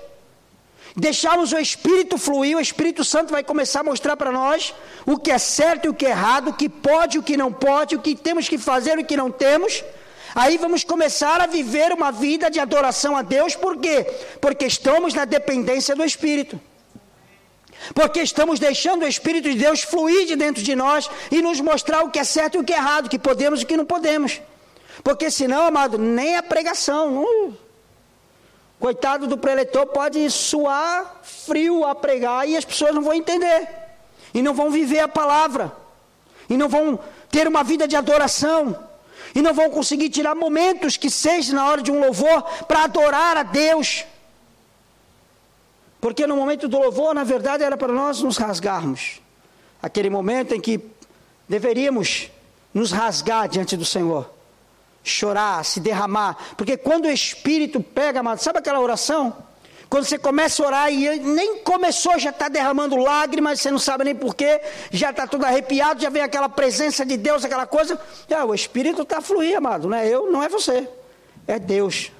deixarmos 0.94 1.52
o 1.52 1.58
Espírito 1.58 2.18
fluir, 2.18 2.56
o 2.56 2.60
Espírito 2.60 3.04
Santo 3.04 3.30
vai 3.30 3.42
começar 3.42 3.80
a 3.80 3.84
mostrar 3.84 4.16
para 4.16 4.32
nós 4.32 4.74
o 5.06 5.16
que 5.16 5.30
é 5.30 5.38
certo 5.38 5.86
e 5.86 5.88
o 5.88 5.94
que 5.94 6.06
é 6.06 6.10
errado, 6.10 6.48
o 6.48 6.52
que 6.52 6.68
pode 6.68 7.16
e 7.16 7.20
o 7.20 7.22
que 7.22 7.36
não 7.36 7.52
pode, 7.52 7.96
o 7.96 8.00
que 8.00 8.14
temos 8.14 8.48
que 8.48 8.58
fazer 8.58 8.98
e 8.98 9.02
o 9.02 9.06
que 9.06 9.16
não 9.16 9.30
temos. 9.30 9.84
Aí 10.34 10.58
vamos 10.58 10.84
começar 10.84 11.40
a 11.40 11.46
viver 11.46 11.92
uma 11.92 12.12
vida 12.12 12.50
de 12.50 12.60
adoração 12.60 13.16
a 13.16 13.22
Deus, 13.22 13.56
por 13.56 13.78
quê? 13.78 14.04
Porque 14.40 14.66
estamos 14.66 15.14
na 15.14 15.24
dependência 15.24 15.96
do 15.96 16.04
Espírito. 16.04 16.60
Porque 17.94 18.20
estamos 18.20 18.58
deixando 18.58 19.04
o 19.04 19.08
Espírito 19.08 19.50
de 19.50 19.56
Deus 19.56 19.82
fluir 19.82 20.26
de 20.26 20.36
dentro 20.36 20.62
de 20.62 20.74
nós 20.74 21.08
e 21.30 21.40
nos 21.40 21.60
mostrar 21.60 22.02
o 22.02 22.10
que 22.10 22.18
é 22.18 22.24
certo 22.24 22.56
e 22.56 22.58
o 22.58 22.64
que 22.64 22.72
é 22.72 22.76
errado, 22.76 23.06
o 23.06 23.08
que 23.08 23.18
podemos 23.18 23.60
e 23.60 23.64
o 23.64 23.66
que 23.66 23.76
não 23.76 23.86
podemos. 23.86 24.40
Porque 25.02 25.30
senão, 25.30 25.66
amado, 25.66 25.98
nem 25.98 26.36
a 26.36 26.42
pregação. 26.42 27.22
Uh, 27.22 27.54
coitado 28.78 29.26
do 29.26 29.38
preletor 29.38 29.86
pode 29.86 30.28
suar 30.30 31.20
frio 31.22 31.84
a 31.84 31.94
pregar 31.94 32.48
e 32.48 32.56
as 32.56 32.64
pessoas 32.64 32.94
não 32.94 33.02
vão 33.02 33.14
entender. 33.14 33.68
E 34.32 34.42
não 34.42 34.54
vão 34.54 34.70
viver 34.70 35.00
a 35.00 35.08
palavra. 35.08 35.72
E 36.48 36.56
não 36.56 36.68
vão 36.68 36.98
ter 37.30 37.46
uma 37.46 37.62
vida 37.62 37.86
de 37.86 37.96
adoração. 37.96 38.86
E 39.34 39.42
não 39.42 39.52
vão 39.52 39.70
conseguir 39.70 40.08
tirar 40.10 40.34
momentos 40.34 40.96
que 40.96 41.10
seja 41.10 41.54
na 41.54 41.66
hora 41.66 41.82
de 41.82 41.92
um 41.92 42.00
louvor 42.00 42.42
para 42.66 42.84
adorar 42.84 43.36
a 43.36 43.42
Deus. 43.42 44.04
Porque 46.00 46.26
no 46.26 46.36
momento 46.36 46.68
do 46.68 46.78
louvor, 46.78 47.14
na 47.14 47.24
verdade, 47.24 47.64
era 47.64 47.76
para 47.76 47.92
nós 47.92 48.22
nos 48.22 48.36
rasgarmos. 48.36 49.20
Aquele 49.82 50.08
momento 50.08 50.54
em 50.54 50.60
que 50.60 50.80
deveríamos 51.48 52.30
nos 52.72 52.92
rasgar 52.92 53.48
diante 53.48 53.76
do 53.76 53.84
Senhor 53.84 54.37
chorar, 55.02 55.64
se 55.64 55.80
derramar. 55.80 56.36
Porque 56.56 56.76
quando 56.76 57.06
o 57.06 57.10
Espírito 57.10 57.80
pega, 57.82 58.20
amado, 58.20 58.42
sabe 58.42 58.58
aquela 58.58 58.80
oração? 58.80 59.36
Quando 59.88 60.04
você 60.04 60.18
começa 60.18 60.62
a 60.62 60.66
orar 60.66 60.92
e 60.92 61.18
nem 61.18 61.58
começou, 61.60 62.18
já 62.18 62.28
está 62.28 62.48
derramando 62.48 62.96
lágrimas, 62.96 63.60
você 63.60 63.70
não 63.70 63.78
sabe 63.78 64.04
nem 64.04 64.14
porquê, 64.14 64.60
já 64.90 65.10
está 65.10 65.26
tudo 65.26 65.46
arrepiado, 65.46 66.02
já 66.02 66.10
vem 66.10 66.22
aquela 66.22 66.48
presença 66.48 67.06
de 67.06 67.16
Deus, 67.16 67.42
aquela 67.42 67.66
coisa. 67.66 67.98
Ah, 68.30 68.44
o 68.44 68.54
Espírito 68.54 69.02
está 69.02 69.22
fluir, 69.22 69.56
amado, 69.56 69.88
não 69.88 69.96
é 69.96 70.06
eu, 70.06 70.30
não 70.30 70.42
é 70.42 70.48
você, 70.48 70.86
é 71.46 71.58
Deus. 71.58 72.12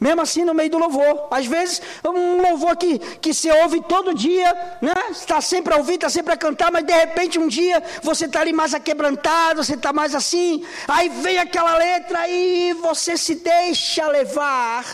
Mesmo 0.00 0.22
assim, 0.22 0.44
no 0.46 0.54
meio 0.54 0.70
do 0.70 0.78
louvor. 0.78 1.28
Às 1.30 1.44
vezes, 1.44 1.82
um 2.02 2.40
louvor 2.40 2.74
que, 2.76 2.98
que 2.98 3.34
se 3.34 3.50
ouve 3.50 3.82
todo 3.82 4.14
dia, 4.14 4.78
né? 4.80 4.94
Está 5.10 5.42
sempre 5.42 5.74
a 5.74 5.76
ouvir, 5.76 5.94
está 5.94 6.08
sempre 6.08 6.32
a 6.32 6.38
cantar, 6.38 6.72
mas 6.72 6.86
de 6.86 6.92
repente 6.92 7.38
um 7.38 7.46
dia 7.46 7.82
você 8.02 8.24
está 8.24 8.40
ali 8.40 8.52
mais 8.52 8.72
aquebrantado, 8.72 9.62
você 9.62 9.74
está 9.74 9.92
mais 9.92 10.14
assim. 10.14 10.64
Aí 10.88 11.10
vem 11.10 11.38
aquela 11.38 11.76
letra 11.76 12.26
e 12.26 12.72
você 12.72 13.18
se 13.18 13.34
deixa 13.34 14.08
levar 14.08 14.86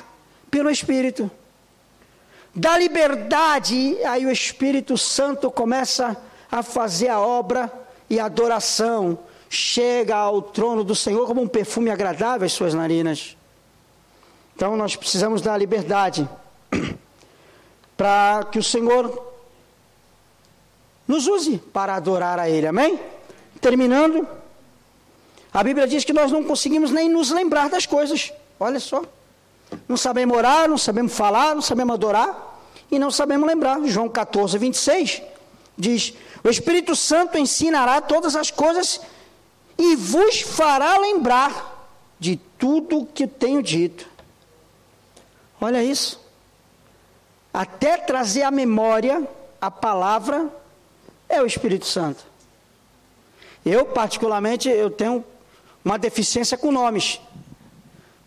pelo 0.51 0.69
Espírito. 0.69 1.31
Da 2.53 2.77
liberdade, 2.77 3.97
aí 4.05 4.27
o 4.27 4.31
Espírito 4.31 4.99
Santo 4.99 5.53
começa 5.53 6.17
a 6.51 6.65
fazer 6.65 7.09
a 7.09 7.21
obra 7.21 7.71
e 8.11 8.19
a 8.19 8.25
adoração 8.25 9.19
chega 9.49 10.17
ao 10.17 10.43
trono 10.43 10.83
do 10.83 10.97
Senhor 10.97 11.27
como 11.27 11.43
um 11.43 11.47
perfume 11.47 11.91
agradável 11.91 12.45
às 12.45 12.53
suas 12.53 12.75
narinas. 12.75 13.36
Então 14.57 14.75
nós 14.75 14.97
precisamos 14.97 15.43
da 15.43 15.55
liberdade 15.55 16.27
para 17.95 18.43
que 18.51 18.59
o 18.59 18.63
Senhor 18.63 19.23
nos 21.07 21.27
use 21.27 21.59
para 21.59 21.95
adorar 21.95 22.39
a 22.39 22.49
Ele, 22.49 22.67
amém? 22.67 22.99
Terminando, 23.61 24.27
a 25.53 25.63
Bíblia 25.63 25.87
diz 25.87 26.05
que 26.05 26.13
nós 26.15 26.33
não 26.33 26.43
conseguimos 26.43 26.91
nem 26.91 27.07
nos 27.07 27.31
lembrar 27.31 27.69
das 27.69 27.85
coisas, 27.85 28.33
olha 28.59 28.81
só. 28.81 29.03
Não 29.87 29.97
sabemos 29.99 30.35
orar, 30.35 30.67
não 30.67 30.79
sabemos 30.79 31.13
falar, 31.13 31.55
não 31.55 31.61
sabemos 31.61 31.93
adorar 31.93 32.59
e 32.91 32.99
não 32.99 33.11
sabemos 33.11 33.47
lembrar. 33.47 33.79
João 33.85 34.09
14, 34.09 34.57
26 34.57 35.21
diz: 35.77 36.15
O 36.43 36.49
Espírito 36.49 36.97
Santo 36.97 37.37
ensinará 37.37 38.01
todas 38.01 38.35
as 38.35 38.51
coisas 38.51 39.03
e 39.77 39.97
vos 39.97 40.41
fará 40.41 40.97
lembrar 40.97 41.93
de 42.19 42.41
tudo 42.59 43.05
que 43.05 43.27
tenho 43.27 43.63
dito. 43.63 44.16
Olha 45.61 45.83
isso. 45.83 46.21
Até 47.53 47.97
trazer 47.97 48.43
à 48.43 48.51
memória 48.51 49.27
a 49.61 49.71
palavra 49.71 50.49
é 51.29 51.41
o 51.41 51.47
Espírito 51.47 51.87
Santo. 51.87 52.25
Eu, 53.65 53.87
particularmente, 53.87 54.69
eu 54.69 54.91
tenho 54.91 55.25
uma 55.85 55.99
deficiência 55.99 56.57
com 56.57 56.71
nomes. 56.71 57.21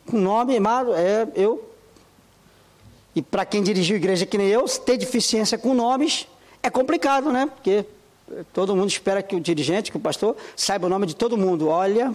Com 0.06 0.18
nome, 0.18 0.56
é, 0.56 1.28
eu. 1.36 1.70
E 3.16 3.22
para 3.22 3.46
quem 3.46 3.62
dirigiu 3.62 3.96
igreja 3.96 4.26
que 4.26 4.38
nem 4.38 4.48
eu, 4.48 4.66
ter 4.66 4.98
deficiência 4.98 5.58
com 5.58 5.74
nomes 5.74 6.28
é 6.62 6.70
complicado, 6.70 7.32
né? 7.32 7.50
Porque 7.54 7.86
todo 8.54 8.76
mundo 8.76 8.90
espera 8.90 9.24
que 9.24 9.36
o 9.36 9.40
dirigente, 9.40 9.92
que 9.92 9.98
o 9.98 10.00
pastor, 10.00 10.36
saiba 10.56 10.88
o 10.88 10.90
nome 10.90 11.06
de 11.06 11.16
todo 11.16 11.38
mundo. 11.38 11.68
Olha, 11.68 12.14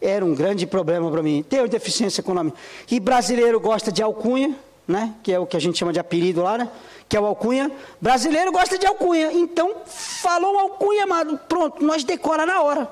era 0.00 0.24
um 0.24 0.34
grande 0.34 0.66
problema 0.66 1.10
para 1.10 1.22
mim. 1.22 1.44
Tenho 1.48 1.68
deficiência 1.68 2.24
nome. 2.26 2.52
E 2.90 2.98
brasileiro 2.98 3.60
gosta 3.60 3.92
de 3.92 4.02
alcunha, 4.02 4.54
né? 4.88 5.14
Que 5.22 5.32
é 5.32 5.38
o 5.38 5.46
que 5.46 5.56
a 5.56 5.60
gente 5.60 5.78
chama 5.78 5.92
de 5.92 6.00
apelido 6.00 6.42
lá, 6.42 6.56
né? 6.56 6.68
Que 7.08 7.16
é 7.16 7.20
o 7.20 7.26
alcunha. 7.26 7.70
Brasileiro 8.00 8.50
gosta 8.50 8.78
de 8.78 8.86
alcunha. 8.86 9.32
Então, 9.32 9.76
falou 9.86 10.58
alcunha, 10.58 11.04
amado. 11.04 11.38
Pronto, 11.48 11.84
nós 11.84 12.02
decora 12.04 12.46
na 12.46 12.62
hora. 12.62 12.88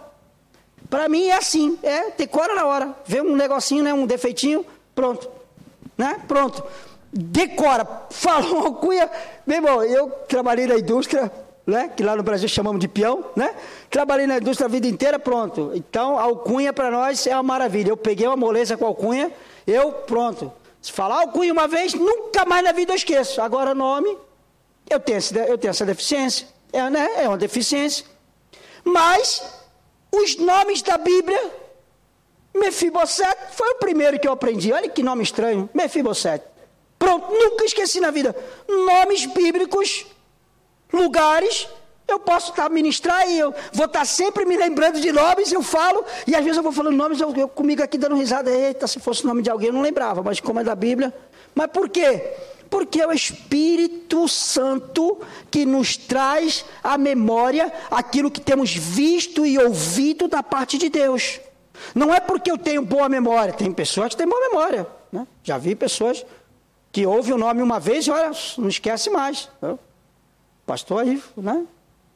Para 0.90 1.08
mim 1.08 1.26
é 1.26 1.36
assim, 1.36 1.78
é, 1.82 2.10
decora 2.10 2.54
na 2.54 2.66
hora. 2.66 2.94
Vê 3.06 3.20
um 3.20 3.36
negocinho, 3.36 3.82
né? 3.82 3.94
Um 3.94 4.06
defeitinho, 4.06 4.64
pronto. 4.94 5.28
Né? 5.96 6.20
Pronto. 6.28 6.62
Decora. 7.12 7.86
Falou 8.10 8.66
alcunha. 8.66 9.10
Meu 9.46 9.56
irmão, 9.56 9.82
eu 9.82 10.10
trabalhei 10.28 10.66
na 10.66 10.76
indústria 10.76 11.30
né? 11.68 11.90
que 11.94 12.02
lá 12.02 12.16
no 12.16 12.22
Brasil 12.22 12.48
chamamos 12.48 12.80
de 12.80 12.88
peão, 12.88 13.22
né? 13.36 13.54
Trabalhei 13.90 14.26
na 14.26 14.38
indústria 14.38 14.64
a 14.64 14.70
vida 14.70 14.86
inteira, 14.86 15.18
pronto. 15.18 15.70
Então, 15.74 16.18
alcunha 16.18 16.72
para 16.72 16.90
nós 16.90 17.26
é 17.26 17.34
uma 17.34 17.42
maravilha. 17.42 17.90
Eu 17.90 17.96
peguei 17.96 18.26
uma 18.26 18.38
moleza 18.38 18.74
com 18.74 18.86
alcunha, 18.86 19.30
eu, 19.66 19.92
pronto. 19.92 20.50
Se 20.80 20.90
falar 20.90 21.20
alcunha 21.20 21.52
uma 21.52 21.68
vez, 21.68 21.92
nunca 21.92 22.46
mais 22.46 22.64
na 22.64 22.72
vida 22.72 22.92
eu 22.92 22.96
esqueço. 22.96 23.42
Agora, 23.42 23.74
nome, 23.74 24.16
eu 24.88 24.98
tenho, 24.98 25.18
eu 25.46 25.58
tenho 25.58 25.70
essa 25.70 25.84
deficiência. 25.84 26.48
É, 26.72 26.88
né? 26.88 27.06
é 27.18 27.28
uma 27.28 27.36
deficiência. 27.36 28.06
Mas, 28.82 29.42
os 30.10 30.38
nomes 30.38 30.80
da 30.80 30.96
Bíblia, 30.96 31.52
Mefibosete 32.54 33.52
foi 33.52 33.68
o 33.72 33.74
primeiro 33.74 34.18
que 34.18 34.26
eu 34.26 34.32
aprendi. 34.32 34.72
Olha 34.72 34.88
que 34.88 35.02
nome 35.02 35.22
estranho, 35.22 35.68
Mefibosete. 35.74 36.46
Pronto, 36.98 37.30
nunca 37.30 37.66
esqueci 37.66 38.00
na 38.00 38.10
vida. 38.10 38.34
Nomes 38.66 39.26
bíblicos 39.26 40.06
lugares, 40.92 41.68
eu 42.08 42.18
posso 42.18 42.50
estar 42.50 42.70
ministrar 42.70 43.28
e 43.28 43.38
eu 43.38 43.54
vou 43.72 43.84
estar 43.84 44.04
sempre 44.06 44.46
me 44.46 44.56
lembrando 44.56 44.98
de 44.98 45.12
nomes, 45.12 45.52
eu 45.52 45.62
falo, 45.62 46.04
e 46.26 46.34
às 46.34 46.42
vezes 46.42 46.56
eu 46.56 46.62
vou 46.62 46.72
falando 46.72 46.96
nomes, 46.96 47.20
eu, 47.20 47.34
eu 47.36 47.48
comigo 47.48 47.82
aqui 47.82 47.98
dando 47.98 48.16
risada, 48.16 48.50
eita, 48.50 48.86
se 48.86 48.98
fosse 48.98 49.24
o 49.24 49.26
nome 49.26 49.42
de 49.42 49.50
alguém 49.50 49.68
eu 49.68 49.74
não 49.74 49.82
lembrava, 49.82 50.22
mas 50.22 50.40
como 50.40 50.58
é 50.58 50.64
da 50.64 50.74
Bíblia. 50.74 51.14
Mas 51.54 51.70
por 51.70 51.88
quê? 51.88 52.32
Porque 52.70 53.00
é 53.00 53.06
o 53.06 53.12
Espírito 53.12 54.26
Santo 54.26 55.18
que 55.50 55.66
nos 55.66 55.96
traz 55.96 56.64
à 56.82 56.96
memória 56.96 57.72
aquilo 57.90 58.30
que 58.30 58.40
temos 58.40 58.74
visto 58.74 59.44
e 59.44 59.58
ouvido 59.58 60.28
da 60.28 60.42
parte 60.42 60.78
de 60.78 60.88
Deus. 60.88 61.40
Não 61.94 62.12
é 62.12 62.20
porque 62.20 62.50
eu 62.50 62.58
tenho 62.58 62.82
boa 62.82 63.08
memória, 63.08 63.52
tem 63.52 63.70
pessoas 63.72 64.10
que 64.10 64.16
têm 64.16 64.26
boa 64.26 64.40
memória. 64.48 64.86
Né? 65.12 65.26
Já 65.42 65.58
vi 65.58 65.74
pessoas 65.74 66.24
que 66.90 67.06
ouvem 67.06 67.34
o 67.34 67.38
nome 67.38 67.62
uma 67.62 67.78
vez 67.78 68.06
e 68.06 68.10
olha, 68.10 68.30
não 68.56 68.68
esquece 68.68 69.10
mais. 69.10 69.48
Né? 69.60 69.78
Pastor 70.68 71.00
aí, 71.00 71.22
né? 71.34 71.64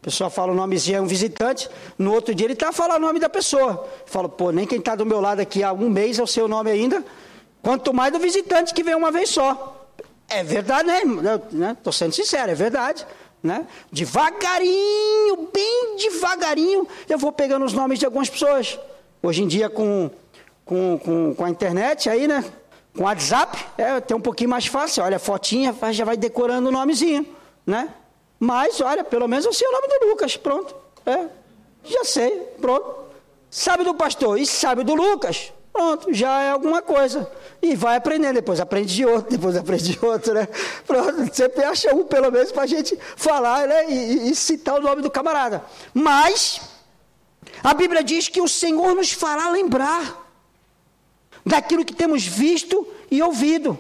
A 0.03 0.05
pessoa 0.05 0.29
fala 0.29 0.53
o 0.53 0.55
nomezinho, 0.55 0.99
é 0.99 1.01
um 1.01 1.07
visitante, 1.07 1.71
no 1.97 2.13
outro 2.13 2.35
dia 2.35 2.47
ele 2.47 2.53
está 2.53 2.71
falar 2.71 2.97
o 2.97 2.99
nome 2.99 3.19
da 3.19 3.31
pessoa. 3.31 3.89
Fala, 4.05 4.29
pô, 4.29 4.51
nem 4.51 4.67
quem 4.67 4.79
está 4.79 4.95
do 4.95 5.07
meu 5.07 5.23
lado 5.23 5.41
aqui 5.41 5.63
há 5.63 5.73
um 5.73 5.89
mês 5.89 6.19
é 6.19 6.23
o 6.23 6.27
seu 6.27 6.47
nome 6.47 6.71
ainda, 6.71 7.03
quanto 7.63 7.95
mais 7.95 8.13
do 8.13 8.19
visitante 8.19 8.75
que 8.75 8.83
vem 8.83 8.95
uma 8.95 9.11
vez 9.11 9.31
só. 9.31 9.89
É 10.29 10.45
verdade, 10.45 10.87
né? 10.87 10.99
Estou 10.99 11.59
né? 11.59 11.77
sendo 11.93 12.13
sincero, 12.13 12.53
é 12.53 12.55
verdade. 12.55 13.07
Né? 13.43 13.67
Devagarinho, 13.91 15.49
bem 15.51 15.97
devagarinho, 15.97 16.87
eu 17.09 17.17
vou 17.17 17.33
pegando 17.33 17.65
os 17.65 17.73
nomes 17.73 17.99
de 17.99 18.05
algumas 18.05 18.29
pessoas. 18.29 18.79
Hoje 19.23 19.43
em 19.43 19.49
dia, 19.49 19.71
com, 19.71 20.11
com, 20.63 20.99
com, 20.99 21.35
com 21.35 21.45
a 21.45 21.49
internet 21.49 22.11
aí, 22.11 22.29
né? 22.29 22.45
Com 22.95 23.05
o 23.05 23.07
WhatsApp, 23.07 23.59
é 23.79 23.93
até 23.93 24.15
um 24.15 24.21
pouquinho 24.21 24.51
mais 24.51 24.67
fácil. 24.67 25.03
Olha 25.05 25.19
fotinha, 25.19 25.75
já 25.91 26.05
vai 26.05 26.19
decorando 26.19 26.69
o 26.69 26.73
nomezinho, 26.73 27.27
né? 27.65 27.89
Mas, 28.45 28.81
olha, 28.81 29.05
pelo 29.05 29.29
menos 29.29 29.45
eu 29.45 29.53
sei 29.53 29.69
o 29.69 29.71
nome 29.71 29.87
do 29.87 30.07
Lucas, 30.09 30.37
pronto. 30.37 30.75
É, 31.07 31.29
já 31.85 32.05
sei, 32.05 32.41
pronto. 32.61 32.93
Sabe 33.49 33.85
do 33.85 33.95
pastor 33.95 34.37
e 34.37 34.45
sabe 34.45 34.83
do 34.83 34.95
Lucas, 34.97 35.53
pronto, 35.73 36.13
já 36.13 36.43
é 36.43 36.51
alguma 36.51 36.83
coisa. 36.83 37.31
E 37.63 37.77
vai 37.77 37.95
aprendendo, 37.95 38.35
depois 38.35 38.59
aprende 38.59 38.97
de 38.97 39.07
outro, 39.07 39.31
depois 39.39 39.57
aprende 39.57 39.93
de 39.93 40.05
outro, 40.05 40.35
né? 40.35 40.49
Pronto, 40.85 41.33
sempre 41.33 41.63
acha 41.63 41.95
um, 41.95 42.03
pelo 42.03 42.33
menos, 42.33 42.51
para 42.51 42.65
a 42.65 42.67
gente 42.67 42.99
falar 43.15 43.69
né? 43.69 43.89
E, 43.89 44.31
e, 44.31 44.35
citar 44.35 44.81
o 44.81 44.83
nome 44.83 45.03
do 45.03 45.11
camarada. 45.11 45.65
Mas, 45.95 46.61
a 47.63 47.73
Bíblia 47.73 48.03
diz 48.03 48.27
que 48.27 48.41
o 48.41 48.49
Senhor 48.49 48.93
nos 48.93 49.13
fará 49.13 49.51
lembrar 49.51 50.21
daquilo 51.47 51.85
que 51.85 51.95
temos 51.95 52.27
visto 52.27 52.85
e 53.09 53.23
ouvido. 53.23 53.79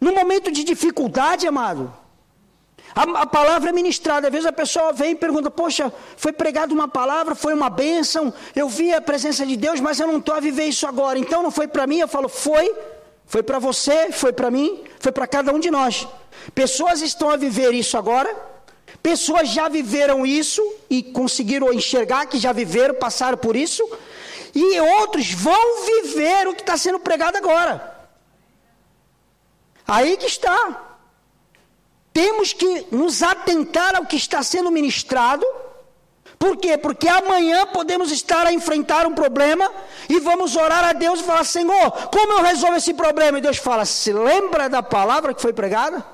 No 0.00 0.14
momento 0.14 0.50
de 0.50 0.64
dificuldade, 0.64 1.46
amado, 1.46 1.92
a, 2.98 3.22
a, 3.22 3.26
palavra 3.26 3.70
é 3.70 3.72
ministrada. 3.72 4.26
Às 4.26 4.32
vezes 4.32 4.46
a 4.46 4.52
pessoa 4.52 4.92
vem 4.92 5.12
e 5.12 5.14
pergunta: 5.14 5.48
Poxa, 5.48 5.92
foi 6.16 6.32
pregada 6.32 6.74
uma 6.74 6.88
palavra, 6.88 7.36
foi 7.36 7.54
uma 7.54 7.70
bênção, 7.70 8.34
eu 8.56 8.68
vi 8.68 8.92
a 8.92 9.00
presença 9.00 9.46
de 9.46 9.56
Deus, 9.56 9.78
mas 9.78 10.00
eu 10.00 10.08
não 10.08 10.18
estou 10.18 10.34
a 10.34 10.40
viver 10.40 10.64
isso 10.64 10.84
agora. 10.84 11.16
Então 11.16 11.40
não 11.40 11.52
foi 11.52 11.68
para 11.68 11.86
mim? 11.86 12.00
Eu 12.00 12.08
falo: 12.08 12.28
Foi, 12.28 12.74
foi 13.24 13.40
para 13.40 13.60
você, 13.60 14.10
foi 14.10 14.32
para 14.32 14.50
mim, 14.50 14.82
foi 14.98 15.12
para 15.12 15.28
cada 15.28 15.52
um 15.52 15.60
de 15.60 15.70
nós. 15.70 16.08
Pessoas 16.52 17.00
estão 17.00 17.30
a 17.30 17.36
viver 17.36 17.72
isso 17.72 17.96
agora, 17.96 18.34
pessoas 19.00 19.48
já 19.48 19.68
viveram 19.68 20.26
isso 20.26 20.60
e 20.90 21.00
conseguiram 21.00 21.72
enxergar 21.72 22.26
que 22.26 22.36
já 22.36 22.52
viveram, 22.52 22.96
passaram 22.96 23.38
por 23.38 23.54
isso, 23.54 23.88
e 24.52 24.80
outros 24.80 25.30
vão 25.30 25.84
viver 25.86 26.48
o 26.48 26.54
que 26.54 26.62
está 26.62 26.76
sendo 26.76 26.98
pregado 26.98 27.38
agora. 27.38 27.96
Aí 29.86 30.16
que 30.16 30.26
está 30.26 30.87
temos 32.18 32.52
que 32.52 32.84
nos 32.90 33.22
atentar 33.22 33.94
ao 33.94 34.04
que 34.04 34.16
está 34.16 34.42
sendo 34.42 34.72
ministrado. 34.72 35.46
Por 36.36 36.56
quê? 36.56 36.76
Porque 36.76 37.06
amanhã 37.06 37.64
podemos 37.66 38.10
estar 38.10 38.44
a 38.44 38.52
enfrentar 38.52 39.06
um 39.06 39.14
problema 39.14 39.70
e 40.08 40.18
vamos 40.18 40.56
orar 40.56 40.84
a 40.84 40.92
Deus 40.92 41.20
e 41.20 41.22
falar: 41.22 41.44
Senhor, 41.44 41.92
como 42.10 42.32
eu 42.32 42.42
resolvo 42.42 42.74
esse 42.74 42.92
problema? 42.92 43.38
E 43.38 43.40
Deus 43.40 43.58
fala: 43.58 43.84
Se 43.84 44.12
lembra 44.12 44.68
da 44.68 44.82
palavra 44.82 45.32
que 45.32 45.40
foi 45.40 45.52
pregada? 45.52 46.04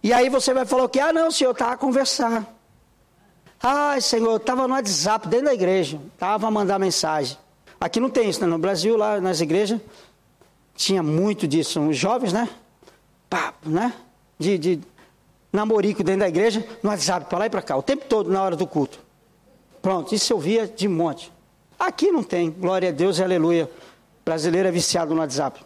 E 0.00 0.12
aí 0.12 0.28
você 0.28 0.54
vai 0.54 0.64
falar 0.64 0.84
o 0.84 0.88
que? 0.88 1.00
Ah, 1.00 1.12
não, 1.12 1.28
senhor, 1.32 1.50
está 1.50 1.72
a 1.72 1.76
conversar. 1.76 2.46
Ai, 3.60 4.00
Senhor, 4.00 4.30
eu 4.30 4.36
estava 4.36 4.68
no 4.68 4.74
WhatsApp 4.74 5.26
dentro 5.26 5.46
da 5.46 5.54
igreja, 5.54 5.98
estava 6.12 6.46
a 6.46 6.50
mandar 6.50 6.78
mensagem. 6.78 7.36
Aqui 7.80 7.98
não 7.98 8.10
tem 8.10 8.30
isso, 8.30 8.40
né? 8.40 8.46
No 8.46 8.58
Brasil, 8.58 8.96
lá 8.96 9.20
nas 9.20 9.40
igrejas, 9.40 9.80
tinha 10.76 11.02
muito 11.02 11.48
disso. 11.48 11.80
Os 11.80 11.96
jovens, 11.96 12.32
né? 12.32 12.48
Né? 13.64 13.92
De, 14.38 14.58
de 14.58 14.80
namorico 15.52 16.02
dentro 16.02 16.20
da 16.20 16.28
igreja, 16.28 16.66
no 16.82 16.90
WhatsApp, 16.90 17.26
para 17.28 17.38
lá 17.38 17.46
e 17.46 17.50
para 17.50 17.62
cá, 17.62 17.76
o 17.76 17.82
tempo 17.82 18.04
todo 18.06 18.30
na 18.30 18.42
hora 18.42 18.56
do 18.56 18.66
culto. 18.66 18.98
Pronto, 19.80 20.14
isso 20.14 20.32
eu 20.32 20.38
via 20.38 20.66
de 20.66 20.88
monte. 20.88 21.32
Aqui 21.78 22.10
não 22.10 22.22
tem, 22.22 22.50
glória 22.50 22.88
a 22.88 22.92
Deus 22.92 23.20
aleluia. 23.20 23.70
Brasileiro 24.24 24.68
é 24.68 24.72
viciado 24.72 25.14
no 25.14 25.20
WhatsApp. 25.20 25.62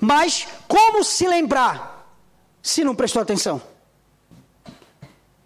Mas 0.00 0.46
como 0.68 1.02
se 1.02 1.26
lembrar 1.26 2.06
se 2.62 2.84
não 2.84 2.94
prestou 2.94 3.22
atenção? 3.22 3.60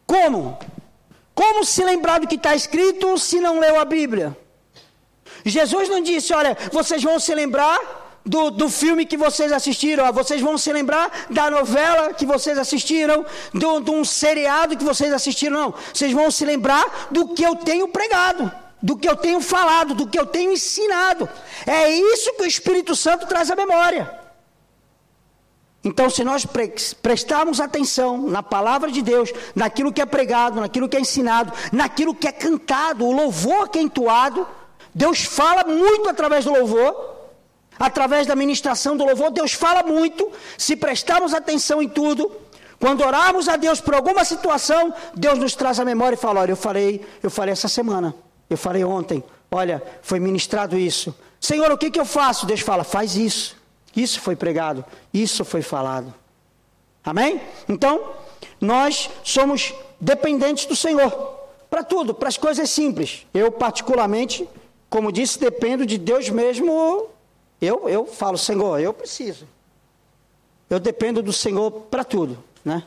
Como? 0.06 0.58
Como 1.34 1.64
se 1.64 1.84
lembrar 1.84 2.20
do 2.20 2.26
que 2.26 2.36
está 2.36 2.54
escrito 2.54 3.16
se 3.18 3.40
não 3.40 3.60
leu 3.60 3.78
a 3.78 3.84
Bíblia? 3.84 4.36
Jesus 5.44 5.88
não 5.88 6.00
disse, 6.02 6.32
olha, 6.32 6.56
vocês 6.72 7.02
vão 7.02 7.20
se 7.20 7.34
lembrar 7.34 8.05
do, 8.26 8.50
do 8.50 8.68
filme 8.68 9.06
que 9.06 9.16
vocês 9.16 9.52
assistiram, 9.52 10.12
vocês 10.12 10.40
vão 10.40 10.58
se 10.58 10.72
lembrar 10.72 11.10
da 11.30 11.48
novela 11.48 12.12
que 12.12 12.26
vocês 12.26 12.58
assistiram, 12.58 13.24
do, 13.54 13.80
de 13.80 13.90
um 13.90 14.04
seriado 14.04 14.76
que 14.76 14.84
vocês 14.84 15.12
assistiram, 15.12 15.60
não. 15.60 15.74
Vocês 15.94 16.12
vão 16.12 16.30
se 16.30 16.44
lembrar 16.44 17.08
do 17.10 17.28
que 17.28 17.44
eu 17.44 17.54
tenho 17.54 17.86
pregado, 17.88 18.50
do 18.82 18.96
que 18.96 19.08
eu 19.08 19.16
tenho 19.16 19.40
falado, 19.40 19.94
do 19.94 20.08
que 20.08 20.18
eu 20.18 20.26
tenho 20.26 20.52
ensinado. 20.52 21.28
É 21.64 21.88
isso 21.88 22.34
que 22.34 22.42
o 22.42 22.46
Espírito 22.46 22.96
Santo 22.96 23.26
traz 23.26 23.50
à 23.50 23.54
memória. 23.54 24.26
Então, 25.84 26.10
se 26.10 26.24
nós 26.24 26.44
pre 26.44 26.74
prestarmos 27.00 27.60
atenção 27.60 28.18
na 28.18 28.42
palavra 28.42 28.90
de 28.90 29.02
Deus, 29.02 29.32
naquilo 29.54 29.92
que 29.92 30.02
é 30.02 30.06
pregado, 30.06 30.60
naquilo 30.60 30.88
que 30.88 30.96
é 30.96 31.00
ensinado, 31.00 31.52
naquilo 31.70 32.12
que 32.12 32.26
é 32.26 32.32
cantado, 32.32 33.06
o 33.06 33.12
louvor 33.12 33.68
que 33.68 33.78
é 33.78 33.82
entoado, 33.82 34.44
Deus 34.92 35.22
fala 35.22 35.62
muito 35.62 36.08
através 36.08 36.44
do 36.44 36.52
louvor. 36.52 37.15
Através 37.78 38.26
da 38.26 38.34
ministração 38.34 38.96
do 38.96 39.04
louvor, 39.04 39.30
Deus 39.30 39.52
fala 39.52 39.82
muito. 39.82 40.30
Se 40.56 40.76
prestarmos 40.76 41.34
atenção 41.34 41.82
em 41.82 41.88
tudo, 41.88 42.30
quando 42.78 43.02
orarmos 43.02 43.48
a 43.48 43.56
Deus 43.56 43.80
por 43.80 43.94
alguma 43.94 44.24
situação, 44.24 44.92
Deus 45.14 45.38
nos 45.38 45.54
traz 45.54 45.80
a 45.80 45.84
memória 45.84 46.14
e 46.14 46.18
fala: 46.18 46.40
Olha, 46.40 46.52
eu 46.52 46.56
falei, 46.56 47.04
eu 47.22 47.30
falei 47.30 47.52
essa 47.52 47.68
semana, 47.68 48.14
eu 48.48 48.56
falei 48.56 48.84
ontem, 48.84 49.22
olha, 49.50 49.82
foi 50.02 50.20
ministrado 50.20 50.78
isso. 50.78 51.14
Senhor, 51.40 51.70
o 51.70 51.78
que, 51.78 51.90
que 51.90 52.00
eu 52.00 52.04
faço? 52.04 52.46
Deus 52.46 52.60
fala: 52.60 52.84
faz 52.84 53.16
isso. 53.16 53.56
Isso 53.94 54.20
foi 54.20 54.36
pregado, 54.36 54.84
isso 55.12 55.44
foi 55.44 55.62
falado. 55.62 56.12
Amém? 57.02 57.40
Então, 57.66 58.12
nós 58.60 59.08
somos 59.24 59.72
dependentes 59.98 60.66
do 60.66 60.76
Senhor 60.76 61.10
para 61.70 61.82
tudo, 61.82 62.12
para 62.12 62.28
as 62.28 62.36
coisas 62.36 62.68
simples. 62.68 63.26
Eu, 63.32 63.50
particularmente, 63.50 64.46
como 64.90 65.10
disse, 65.10 65.38
dependo 65.38 65.86
de 65.86 65.96
Deus 65.96 66.28
mesmo 66.28 67.08
eu, 67.60 67.88
eu 67.88 68.06
falo, 68.06 68.36
Senhor, 68.36 68.78
eu 68.78 68.92
preciso. 68.92 69.46
Eu 70.68 70.80
dependo 70.80 71.22
do 71.22 71.32
Senhor 71.32 71.70
para 71.70 72.04
tudo, 72.04 72.38
né? 72.64 72.82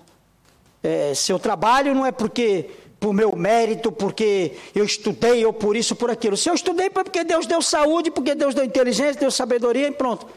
É, 0.83 1.13
trabalho 1.39 1.93
não 1.93 2.05
é 2.05 2.11
porque 2.11 2.69
por 2.99 3.13
meu 3.13 3.35
mérito, 3.35 3.91
porque 3.91 4.57
eu 4.75 4.83
estudei 4.83 5.45
ou 5.45 5.53
por 5.53 5.75
isso 5.75 5.95
por 5.95 6.11
aquilo. 6.11 6.35
Se 6.35 6.49
eu 6.49 6.53
estudei 6.53 6.89
foi 6.89 7.03
porque 7.03 7.23
Deus 7.23 7.45
deu 7.45 7.61
saúde, 7.61 8.11
porque 8.11 8.35
Deus 8.35 8.53
deu 8.53 8.63
inteligência, 8.63 9.19
deu 9.19 9.31
sabedoria 9.31 9.87
e 9.87 9.91
pronto. 9.91 10.27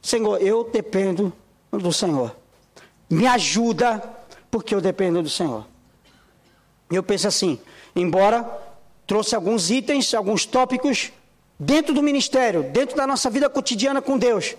Senhor, 0.00 0.40
eu 0.40 0.64
dependo 0.64 1.32
do 1.70 1.92
Senhor. 1.92 2.34
Me 3.10 3.26
ajuda 3.26 4.02
porque 4.50 4.74
eu 4.74 4.80
dependo 4.80 5.22
do 5.22 5.28
Senhor. 5.30 5.66
Eu 6.90 7.02
penso 7.02 7.26
assim, 7.26 7.58
embora 7.94 8.48
trouxe 9.06 9.34
alguns 9.34 9.70
itens, 9.70 10.14
alguns 10.14 10.46
tópicos 10.46 11.12
dentro 11.64 11.94
do 11.94 12.02
ministério, 12.02 12.64
dentro 12.64 12.96
da 12.96 13.06
nossa 13.06 13.30
vida 13.30 13.48
cotidiana 13.48 14.02
com 14.02 14.18
Deus, 14.18 14.56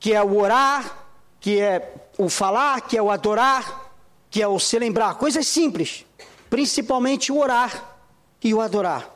que 0.00 0.12
é 0.12 0.20
o 0.20 0.36
orar, 0.36 1.06
que 1.38 1.60
é 1.60 1.94
o 2.18 2.28
falar, 2.28 2.80
que 2.80 2.98
é 2.98 3.02
o 3.02 3.08
adorar, 3.08 3.92
que 4.28 4.42
é 4.42 4.48
o 4.48 4.58
se 4.58 4.76
lembrar, 4.76 5.14
coisas 5.14 5.46
simples, 5.46 6.04
principalmente 6.48 7.30
o 7.30 7.38
orar 7.38 7.96
e 8.42 8.52
o 8.52 8.60
adorar. 8.60 9.08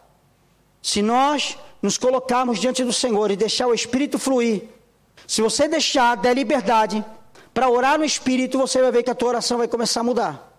Se 0.81 1.03
nós 1.03 1.59
nos 1.83 1.99
colocarmos 1.99 2.61
diante 2.61 2.85
do 2.85 2.93
Senhor 2.93 3.29
e 3.33 3.37
deixar 3.37 3.67
o 3.67 3.75
Espírito 3.75 4.17
fluir, 4.17 4.69
se 5.27 5.43
você 5.43 5.67
deixar, 5.67 6.17
der 6.17 6.35
liberdade 6.35 7.05
para 7.53 7.69
orar 7.69 7.99
no 7.99 8.05
Espírito, 8.05 8.59
você 8.59 8.81
vai 8.81 8.93
ver 8.93 9.03
que 9.03 9.11
a 9.11 9.15
tua 9.15 9.31
oração 9.31 9.59
vai 9.59 9.67
começar 9.67 10.01
a 10.01 10.05
mudar. 10.05 10.53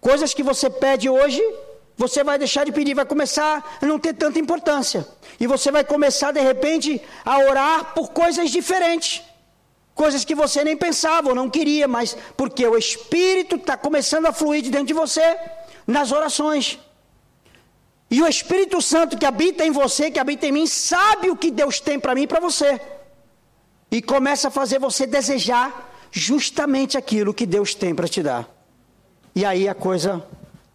Coisas 0.00 0.34
que 0.34 0.42
você 0.42 0.68
pede 0.68 1.08
hoje, 1.08 1.40
você 2.02 2.24
vai 2.24 2.36
deixar 2.36 2.64
de 2.64 2.72
pedir, 2.72 2.94
vai 2.94 3.04
começar 3.04 3.78
a 3.80 3.86
não 3.86 3.96
ter 3.96 4.12
tanta 4.14 4.36
importância. 4.44 5.06
E 5.38 5.46
você 5.46 5.70
vai 5.70 5.84
começar, 5.84 6.32
de 6.32 6.40
repente, 6.40 7.00
a 7.24 7.38
orar 7.38 7.94
por 7.94 8.10
coisas 8.10 8.50
diferentes. 8.50 9.22
Coisas 9.94 10.24
que 10.24 10.34
você 10.34 10.64
nem 10.64 10.76
pensava 10.76 11.28
ou 11.28 11.34
não 11.34 11.48
queria, 11.48 11.86
mas 11.86 12.16
porque 12.36 12.66
o 12.66 12.76
Espírito 12.76 13.54
está 13.54 13.76
começando 13.76 14.26
a 14.26 14.32
fluir 14.32 14.62
de 14.62 14.70
dentro 14.70 14.88
de 14.88 14.92
você 14.94 15.38
nas 15.86 16.10
orações. 16.10 16.80
E 18.10 18.20
o 18.20 18.26
Espírito 18.26 18.82
Santo 18.82 19.16
que 19.16 19.24
habita 19.24 19.64
em 19.64 19.70
você, 19.70 20.10
que 20.10 20.18
habita 20.18 20.48
em 20.48 20.52
mim, 20.52 20.66
sabe 20.66 21.30
o 21.30 21.36
que 21.36 21.52
Deus 21.52 21.78
tem 21.78 22.00
para 22.00 22.16
mim 22.16 22.22
e 22.22 22.26
para 22.26 22.40
você. 22.40 22.80
E 23.92 24.02
começa 24.02 24.48
a 24.48 24.50
fazer 24.50 24.80
você 24.80 25.06
desejar 25.06 25.68
justamente 26.10 26.98
aquilo 26.98 27.32
que 27.32 27.46
Deus 27.46 27.76
tem 27.76 27.94
para 27.94 28.08
te 28.08 28.24
dar. 28.24 28.48
E 29.36 29.44
aí 29.44 29.68
a 29.68 29.74
coisa 29.74 30.26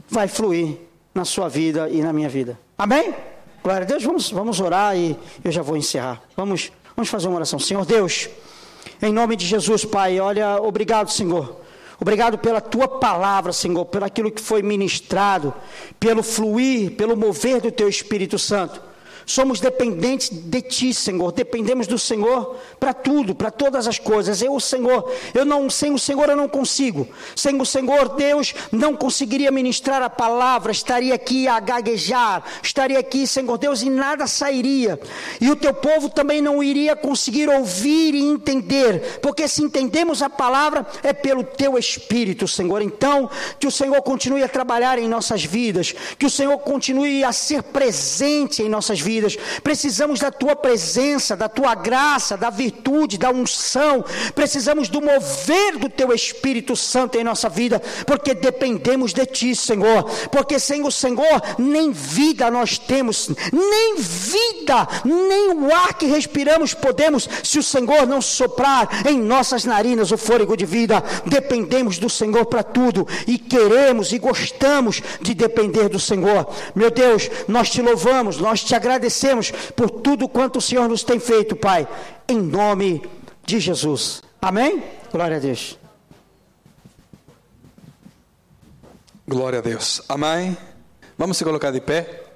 vai 0.09 0.29
fluir 0.29 0.86
na 1.17 1.25
sua 1.25 1.49
vida 1.49 1.89
e 1.89 2.01
na 2.01 2.13
minha 2.13 2.29
vida. 2.29 2.57
Amém? 2.77 3.13
Glória 3.63 3.81
a 3.81 3.85
Deus, 3.85 4.03
vamos, 4.03 4.29
vamos 4.31 4.61
orar 4.61 4.95
e 4.95 5.17
eu 5.43 5.51
já 5.51 5.63
vou 5.63 5.75
encerrar. 5.75 6.21
Vamos, 6.35 6.71
vamos 6.95 7.09
fazer 7.09 7.27
uma 7.27 7.37
oração. 7.37 7.57
Senhor 7.57 7.83
Deus, 7.85 8.29
em 9.01 9.11
nome 9.11 9.35
de 9.35 9.45
Jesus, 9.45 9.83
Pai, 9.83 10.19
olha, 10.19 10.61
obrigado, 10.61 11.11
Senhor. 11.11 11.61
Obrigado 11.99 12.37
pela 12.37 12.61
tua 12.61 12.87
palavra, 12.87 13.51
Senhor, 13.51 13.83
pelo 13.85 14.05
aquilo 14.05 14.31
que 14.31 14.39
foi 14.39 14.61
ministrado, 14.61 15.51
pelo 15.99 16.21
fluir, 16.21 16.91
pelo 16.91 17.17
mover 17.17 17.59
do 17.59 17.71
teu 17.71 17.89
Espírito 17.89 18.37
Santo. 18.37 18.79
Somos 19.27 19.59
dependentes 19.59 20.29
de 20.31 20.61
Ti, 20.61 20.93
Senhor. 20.93 21.33
Dependemos 21.33 21.85
do 21.85 21.99
Senhor 21.99 22.55
para 22.79 22.93
tudo, 22.93 23.35
para 23.35 23.51
todas 23.51 23.85
as 23.85 23.99
coisas. 23.99 24.41
Eu, 24.41 24.57
Senhor, 24.57 25.11
eu 25.33 25.43
não, 25.43 25.69
sem 25.69 25.93
o 25.93 25.99
Senhor 25.99 26.29
eu 26.29 26.35
não 26.37 26.47
consigo. 26.47 27.05
Sem 27.35 27.59
o 27.59 27.65
Senhor, 27.65 28.15
Deus, 28.15 28.55
não 28.71 28.95
conseguiria 28.95 29.51
ministrar 29.51 30.01
a 30.01 30.09
palavra. 30.09 30.71
Estaria 30.71 31.13
aqui 31.13 31.45
a 31.45 31.59
gaguejar. 31.59 32.41
Estaria 32.63 32.97
aqui, 32.97 33.27
Senhor 33.27 33.57
Deus, 33.57 33.81
e 33.81 33.89
nada 33.89 34.27
sairia. 34.27 34.97
E 35.41 35.51
o 35.51 35.57
Teu 35.57 35.73
povo 35.73 36.07
também 36.07 36.41
não 36.41 36.63
iria 36.63 36.95
conseguir 36.95 37.49
ouvir 37.49 38.15
e 38.15 38.23
entender. 38.23 39.19
Porque 39.21 39.45
se 39.49 39.61
entendemos 39.61 40.21
a 40.21 40.29
palavra, 40.29 40.87
é 41.03 41.11
pelo 41.11 41.43
Teu 41.43 41.77
Espírito, 41.77 42.47
Senhor. 42.47 42.81
Então, 42.81 43.29
que 43.59 43.67
o 43.67 43.71
Senhor 43.71 44.01
continue 44.03 44.41
a 44.41 44.47
trabalhar 44.47 44.97
em 44.97 45.09
nossas 45.09 45.43
vidas. 45.43 45.93
Que 46.17 46.25
o 46.25 46.29
Senhor 46.29 46.57
continue 46.59 47.25
a 47.25 47.33
ser 47.33 47.61
presente 47.61 48.63
em 48.63 48.69
nossas 48.69 49.01
vidas 49.01 49.16
vidas. 49.17 49.37
Precisamos 49.63 50.19
da 50.19 50.31
tua 50.31 50.55
presença, 50.55 51.35
da 51.35 51.49
tua 51.49 51.73
graça, 51.75 52.37
da 52.37 52.49
virtude, 52.49 53.17
da 53.17 53.31
unção. 53.31 54.05
Precisamos 54.35 54.89
do 54.89 55.01
mover 55.01 55.77
do 55.77 55.89
teu 55.89 56.13
Espírito 56.13 56.75
Santo 56.75 57.17
em 57.17 57.23
nossa 57.23 57.49
vida, 57.49 57.81
porque 58.05 58.33
dependemos 58.33 59.13
de 59.13 59.25
ti, 59.25 59.55
Senhor. 59.55 60.03
Porque 60.31 60.59
sem 60.59 60.85
o 60.85 60.91
Senhor, 60.91 61.41
nem 61.57 61.91
vida 61.91 62.49
nós 62.51 62.77
temos, 62.77 63.29
nem 63.51 63.95
vida, 63.97 64.87
nem 65.03 65.53
o 65.53 65.73
ar 65.73 65.93
que 65.95 66.05
respiramos 66.05 66.73
podemos, 66.73 67.27
se 67.43 67.59
o 67.59 67.63
Senhor 67.63 68.05
não 68.05 68.21
soprar 68.21 69.07
em 69.07 69.19
nossas 69.19 69.65
narinas 69.65 70.11
o 70.11 70.17
fôlego 70.17 70.55
de 70.55 70.65
vida. 70.65 71.03
Dependemos 71.25 71.97
do 71.97 72.09
Senhor 72.09 72.45
para 72.45 72.63
tudo 72.63 73.07
e 73.25 73.37
queremos 73.37 74.11
e 74.11 74.19
gostamos 74.19 75.01
de 75.21 75.33
depender 75.33 75.89
do 75.89 75.99
Senhor. 75.99 76.47
Meu 76.75 76.91
Deus, 76.91 77.29
nós 77.47 77.69
te 77.69 77.81
louvamos, 77.81 78.37
nós 78.37 78.63
te 78.63 78.75
agradecemos 78.75 79.06
agradecemos 79.07 79.51
por 79.75 79.89
tudo 79.89 80.27
quanto 80.27 80.59
o 80.59 80.61
Senhor 80.61 80.87
nos 80.87 81.03
tem 81.03 81.19
feito, 81.19 81.55
Pai, 81.55 81.87
em 82.27 82.37
nome 82.37 83.01
de 83.45 83.59
Jesus. 83.59 84.21
Amém? 84.41 84.83
Glória 85.11 85.37
a 85.37 85.39
Deus. 85.39 85.79
Glória 89.27 89.59
a 89.59 89.61
Deus. 89.61 90.01
Amém. 90.07 90.57
Vamos 91.17 91.37
se 91.37 91.43
colocar 91.43 91.71
de 91.71 91.81
pé. 91.81 92.26